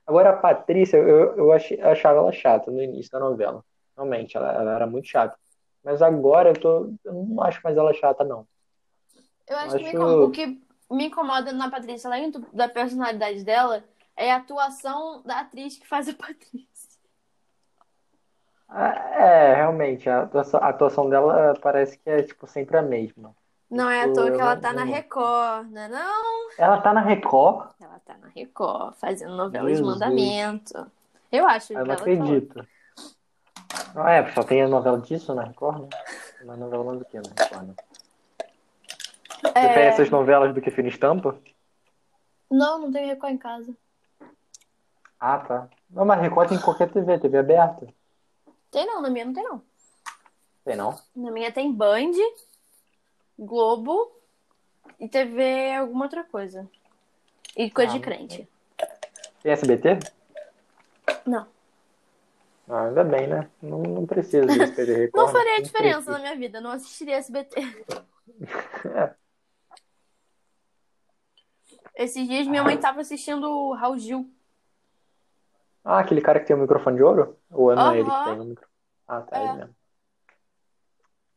Agora 0.08 0.32
a 0.32 0.38
Patrícia, 0.38 0.98
eu, 0.98 1.36
eu 1.38 1.52
achei- 1.52 1.80
achava 1.82 2.18
ela 2.20 2.32
chata 2.32 2.72
no 2.72 2.82
início 2.82 3.12
da 3.12 3.20
novela. 3.20 3.64
Realmente, 3.96 4.36
ela, 4.36 4.52
ela 4.54 4.76
era 4.76 4.88
muito 4.88 5.08
chata. 5.08 5.38
Mas 5.84 6.02
agora 6.02 6.50
eu, 6.50 6.60
tô, 6.60 6.94
eu 7.06 7.14
não 7.14 7.44
acho 7.44 7.62
mais 7.64 7.78
ela 7.78 7.94
chata, 7.94 8.24
não. 8.24 8.48
Eu 9.48 9.58
acho, 9.58 9.78
que 9.78 9.84
me 9.84 9.88
Acho- 9.90 9.98
incom- 9.98 10.24
o 10.26 10.32
que 10.32 10.62
me 10.92 11.06
incomoda 11.06 11.52
na 11.52 11.70
Patrícia, 11.70 12.10
além 12.10 12.32
do- 12.32 12.46
da 12.52 12.68
personalidade 12.68 13.44
dela, 13.44 13.84
é 14.18 14.32
a 14.32 14.38
atuação 14.38 15.22
da 15.24 15.42
atriz 15.42 15.78
que 15.78 15.88
faz 15.88 16.10
a 16.10 16.14
Patrícia. 16.18 16.89
Ah, 18.70 18.96
É, 19.20 19.56
realmente, 19.56 20.10
a 20.10 20.22
atuação, 20.24 20.60
a 20.64 20.70
atuação 20.70 21.10
dela 21.10 21.54
parece 21.62 21.98
que 21.98 22.10
é 22.10 22.22
tipo 22.24 22.48
sempre 22.48 22.78
a 22.78 22.82
mesma. 22.82 23.36
Não 23.70 23.90
é 23.90 24.02
à 24.02 24.06
Isso 24.06 24.14
toa 24.16 24.32
que 24.32 24.40
ela 24.42 24.56
não- 24.56 24.62
tá 24.62 24.74
na 24.74 24.86
não- 24.86 24.92
Record, 24.94 25.72
né? 25.72 25.88
Não, 25.90 26.50
Ela 26.58 26.78
tá 26.82 26.94
na 26.94 27.02
Record? 27.02 27.70
ela 27.82 28.00
tá 28.06 28.16
na 28.18 28.28
Record, 28.30 28.94
fazendo 28.96 29.36
novela 29.36 29.72
de 29.72 29.82
mandamento. 29.84 30.90
Eu 31.32 31.46
acho 31.48 31.74
Eu 31.74 31.86
não 31.86 31.86
ela 31.86 31.98
falou. 31.98 32.14
acredito. 32.14 32.68
Não 33.94 34.08
é, 34.08 34.32
só 34.32 34.44
tem 34.44 34.62
a 34.64 34.68
novela 34.68 35.00
disso 35.00 35.34
na 35.36 35.44
Record, 35.44 35.82
né? 35.84 35.90
Uma 36.44 36.56
novela 36.56 36.96
do 36.96 37.06
que 37.06 37.18
na 37.18 37.24
Record, 37.38 37.68
né? 37.68 37.74
Prefere 39.42 39.82
essas 39.88 40.10
novelas 40.10 40.54
do 40.54 40.62
que 40.62 40.72
Fina 40.72 40.90
Estampa? 40.90 41.36
Não, 42.50 42.80
não 42.80 42.92
tem 42.92 43.06
Record 43.08 43.34
em 43.34 43.38
casa. 43.38 43.74
Ah, 45.20 45.38
tá. 45.40 45.68
Não, 45.90 46.06
mas 46.06 46.22
Record 46.22 46.50
tem 46.50 46.58
em 46.58 46.62
qualquer 46.62 46.90
TV, 46.90 47.20
TV 47.20 47.38
aberta. 47.38 47.88
Tem 48.72 48.86
não, 48.86 49.02
na 49.02 49.10
minha 49.10 49.26
não 49.26 49.34
tem 49.34 49.44
não. 49.44 49.62
Tem 50.64 50.76
não? 50.76 51.00
Na 51.16 51.32
minha 51.32 51.52
tem 51.52 51.72
Band, 51.72 52.12
Globo 53.38 54.12
e 55.00 55.08
TV 55.08 55.74
alguma 55.74 56.06
outra 56.06 56.24
coisa. 56.24 56.70
E 57.56 57.70
coisa 57.72 57.92
Ah, 57.92 57.98
de 57.98 58.00
crente. 58.02 58.48
Tem 59.42 59.52
SBT? 59.52 60.00
Não. 61.26 61.48
Ah, 62.68 62.84
ainda 62.86 63.04
bem, 63.04 63.28
né? 63.28 63.50
Não, 63.62 63.82
não 63.82 64.06
precisa 64.06 64.46
de 64.46 64.72
TV 64.76 64.94
Record. 65.08 65.16
Não 65.16 65.34
né? 65.34 65.40
faria 65.40 65.64
diferença 65.64 66.12
na 66.12 66.20
minha 66.20 66.36
vida, 66.36 66.62
não 66.62 66.72
assistiria 66.72 67.16
SBT. 67.16 67.56
É. 68.96 69.14
Esses 71.96 72.26
dias 72.26 72.48
minha 72.48 72.64
mãe 72.64 72.78
tava 72.78 73.02
assistindo 73.02 73.44
o 73.44 73.74
Raul 73.74 73.98
Gil. 73.98 74.32
Ah, 75.84 76.00
aquele 76.00 76.22
cara 76.22 76.40
que 76.40 76.46
tem 76.48 76.56
o 76.56 76.60
microfone 76.60 76.98
de 76.98 77.04
ouro? 77.04 77.38
Ou 77.50 77.76
não 77.76 77.92
é 77.92 78.00
ele 78.00 78.10
que 78.10 78.24
tem 78.24 78.40
o 78.40 78.44
microfone? 78.46 78.74
Ah, 79.08 79.22
tá, 79.22 79.38
É. 79.40 79.44
ele 79.46 79.54
mesmo. 79.54 79.76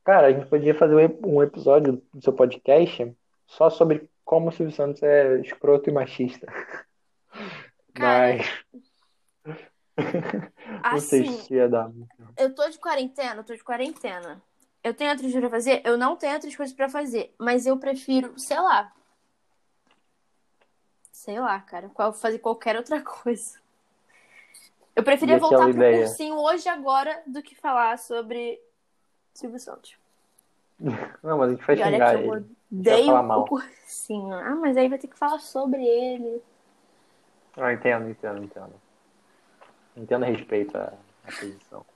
Cara, 0.05 0.27
a 0.27 0.33
gente 0.33 0.47
podia 0.47 0.75
fazer 0.75 0.95
um 0.95 1.01
ep- 1.01 1.25
um 1.27 1.43
episódio 1.43 2.03
do 2.13 2.23
seu 2.23 2.33
podcast 2.33 3.17
só 3.47 3.71
sobre 3.71 4.11
como 4.25 4.49
o 4.49 4.53
Silvio 4.53 4.75
Santos 4.75 5.03
é 5.03 5.39
escroto 5.41 5.89
e 5.89 5.93
machista. 5.93 6.47
Cara, 7.95 8.37
Mas 8.37 8.65
não 10.93 10.99
sei 11.01 11.23
Assim, 11.23 11.37
se 11.43 11.55
ia 11.55 11.69
dar. 11.69 11.91
eu 12.37 12.55
tô 12.55 12.69
de 12.69 12.79
quarentena, 12.79 13.37
eu 13.41 13.45
tô 13.45 13.55
de 13.55 13.63
quarentena. 13.63 14.43
Eu 14.83 14.93
tenho 14.93 15.11
outras 15.13 15.31
coisas 15.31 15.41
pra 15.49 15.51
fazer? 15.51 15.83
Eu 15.85 15.97
não 15.97 16.17
tenho 16.17 16.35
outras 16.35 16.57
coisas 16.57 16.75
pra 16.75 16.89
fazer, 16.89 17.33
mas 17.39 17.65
eu 17.67 17.79
prefiro, 17.79 18.37
sei 18.39 18.59
lá. 18.59 18.93
Sei 21.13 21.39
lá, 21.39 21.61
cara, 21.61 21.89
fazer 22.15 22.41
qualquer 22.41 22.77
outra 22.77 23.01
coisa. 23.05 23.62
Eu 24.95 25.03
preferia 25.03 25.39
voltar 25.39 25.59
pro 25.59 25.71
ideia? 25.71 25.99
cursinho 26.07 26.37
hoje 26.39 26.69
agora 26.69 27.23
do 27.27 27.43
que 27.43 27.55
falar 27.55 27.99
sobre 27.99 28.61
Silvio 29.33 29.59
Santos. 29.59 29.97
Não, 31.23 31.39
mas 31.39 31.49
a 31.49 31.51
gente 31.55 31.65
vai 31.67 31.77
E 31.77 31.83
olha 31.83 31.91
xingar 31.93 32.11
que 32.19 32.25
eu 32.27 32.35
ele. 32.37 32.47
odeio 32.71 33.23
mal. 33.23 33.41
o 33.41 33.47
cursinho. 33.47 34.35
Ah, 34.35 34.55
mas 34.57 34.77
aí 34.77 34.89
vai 34.89 34.99
ter 34.99 35.09
que 35.09 35.17
falar 35.19 35.39
sobre 35.39 35.83
ele. 35.85 36.43
Ah, 37.57 37.73
entendo, 37.73 38.09
entendo, 38.11 38.43
entendo. 38.43 38.73
Entendo 39.97 40.25
a 40.25 40.29
respeito 40.29 40.77
à, 40.77 40.93
à 41.25 41.27
posição. 41.27 41.87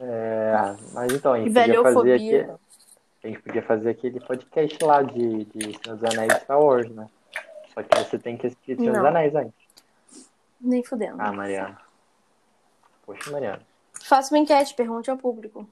É, 0.00 0.52
mas 0.92 1.12
então, 1.12 1.32
a 1.32 1.38
gente 1.40 1.52
podia 1.52 1.82
fazer 1.82 2.14
aqui. 2.14 2.40
A 3.24 3.26
gente 3.26 3.42
podia 3.42 3.62
fazer 3.62 3.90
aquele 3.90 4.20
podcast 4.20 4.84
lá 4.84 5.02
de, 5.02 5.44
de 5.46 5.78
Senhor 5.82 5.96
dos 5.96 6.04
Anéis 6.04 6.32
Star 6.42 6.60
Wars, 6.62 6.88
né? 6.90 7.08
Só 7.74 7.82
que 7.82 7.98
você 7.98 8.18
tem 8.18 8.36
que 8.36 8.46
assistir 8.46 8.76
Senhor 8.76 8.94
dos. 8.94 9.04
Anéis 9.04 9.34
antes. 9.34 9.67
Nem 10.60 10.82
fudendo. 10.84 11.20
Ah, 11.20 11.32
Mariana. 11.32 11.80
Poxa, 13.04 13.30
Mariana. 13.30 13.62
Faça 14.02 14.34
uma 14.34 14.38
enquete, 14.38 14.74
pergunte 14.74 15.10
ao 15.10 15.16
público. 15.16 15.68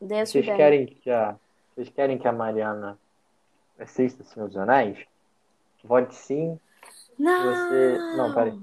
Dê 0.00 0.20
a 0.20 0.26
sua 0.26 0.32
Vocês 0.32 0.44
ideia. 0.44 0.56
querem 0.56 0.86
que 0.86 1.10
a, 1.10 1.36
vocês 1.74 1.88
querem 1.90 2.18
que 2.18 2.28
a 2.28 2.32
Mariana 2.32 2.98
assista 3.78 4.24
Senhor 4.24 4.46
dos 4.48 4.56
Anéis? 4.56 4.98
Vote 5.84 6.14
sim. 6.14 6.58
Não! 7.18 7.68
Você. 7.68 7.98
Não, 8.16 8.34
peraí. 8.34 8.60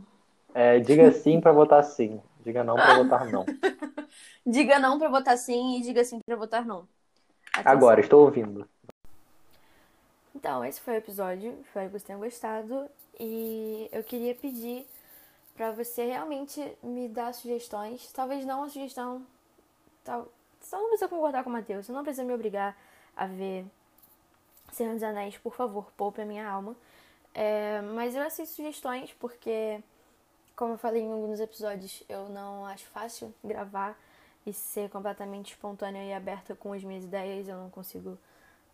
É, 0.54 0.80
diga 0.80 1.12
sim 1.12 1.42
pra 1.42 1.52
votar 1.52 1.84
sim. 1.84 2.22
Diga 2.44 2.64
não 2.64 2.76
pra 2.76 2.96
votar 2.98 3.26
não. 3.28 3.46
Diga 4.46 4.80
não 4.80 5.00
pra 5.00 5.10
votar 5.10 5.38
sim 5.38 5.78
e 5.78 5.82
diga 5.82 6.04
sim 6.04 6.20
pra 6.26 6.36
votar 6.36 6.64
não. 6.66 6.88
Atenção. 7.52 7.72
Agora, 7.72 8.00
estou 8.00 8.24
ouvindo. 8.24 8.68
Então, 10.36 10.64
esse 10.64 10.80
foi 10.80 10.94
o 10.94 10.98
episódio. 10.98 11.58
Espero 11.66 11.86
que 11.88 11.92
vocês 11.94 12.04
tenham 12.04 12.20
gostado. 12.20 12.88
E 13.20 13.90
eu 13.92 14.04
queria 14.04 14.36
pedir 14.36 14.86
pra 15.56 15.72
você 15.72 16.06
realmente 16.06 16.78
me 16.84 17.08
dar 17.08 17.34
sugestões. 17.34 18.12
Talvez 18.12 18.46
não 18.46 18.60
uma 18.60 18.70
sugestão. 18.70 19.26
Tal... 20.04 20.28
Você 20.60 20.76
não 20.76 20.88
precisa 20.88 21.08
concordar 21.08 21.44
com 21.44 21.50
o 21.50 21.54
Matheus. 21.54 21.86
Você 21.86 21.92
não 21.92 22.04
precisa 22.04 22.24
me 22.24 22.34
obrigar 22.34 22.78
a 23.16 23.26
ver 23.26 23.66
Senhor 24.72 24.94
dos 24.94 25.04
Anéis. 25.04 25.38
Por 25.38 25.56
favor, 25.56 25.92
poupe 25.96 26.22
a 26.22 26.26
minha 26.26 26.48
alma. 26.48 26.76
É, 27.34 27.82
mas 27.82 28.16
eu 28.16 28.24
aceito 28.24 28.50
sugestões 28.50 29.14
porque, 29.20 29.82
como 30.56 30.74
eu 30.74 30.78
falei 30.78 31.02
em 31.02 31.12
alguns 31.12 31.40
episódios, 31.40 32.04
eu 32.08 32.30
não 32.30 32.66
acho 32.66 32.86
fácil 32.88 33.34
gravar 33.44 33.98
e 34.46 34.54
ser 34.54 34.90
completamente 34.90 35.52
espontânea 35.52 36.04
e 36.04 36.14
aberta 36.14 36.56
com 36.56 36.74
as 36.74 36.84
minhas 36.84 37.04
ideias. 37.04 37.48
Eu 37.48 37.58
não 37.58 37.70
consigo 37.70 38.18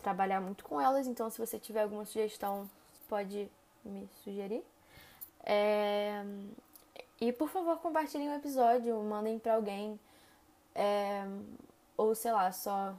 trabalhar 0.02 0.40
muito 0.40 0.64
com 0.64 0.80
elas, 0.80 1.06
então 1.06 1.28
se 1.30 1.38
você 1.38 1.58
tiver 1.58 1.82
alguma 1.82 2.04
sugestão, 2.04 2.68
pode 3.08 3.48
me 3.84 4.08
sugerir. 4.22 4.64
É, 5.44 6.24
E 7.22 7.32
por 7.32 7.48
favor, 7.48 7.78
compartilhem 7.78 8.28
o 8.30 8.34
episódio, 8.34 9.00
mandem 9.04 9.38
pra 9.38 9.54
alguém. 9.54 9.96
É, 10.74 11.22
Ou 11.96 12.16
sei 12.16 12.32
lá, 12.32 12.50
só 12.50 12.96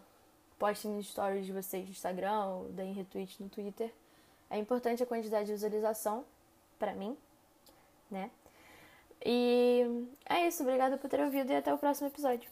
postem 0.57 0.91
nos 0.91 1.07
stories 1.11 1.45
de 1.45 1.51
vocês 1.51 1.83
no 1.83 1.91
Instagram 1.91 2.45
ou 2.45 2.69
deem 2.69 2.93
retweet 2.93 3.43
no 3.43 3.49
Twitter. 3.49 3.91
É 4.49 4.57
importante 4.57 5.03
a 5.03 5.05
quantidade 5.05 5.47
de 5.47 5.51
visualização 5.51 6.23
pra 6.79 6.93
mim, 6.93 7.17
né? 8.09 8.31
E 9.25 10.07
é 10.25 10.47
isso, 10.47 10.63
obrigada 10.63 10.97
por 10.97 11.09
ter 11.09 11.19
ouvido 11.19 11.51
e 11.51 11.55
até 11.57 11.73
o 11.73 11.77
próximo 11.77 12.07
episódio. 12.07 12.49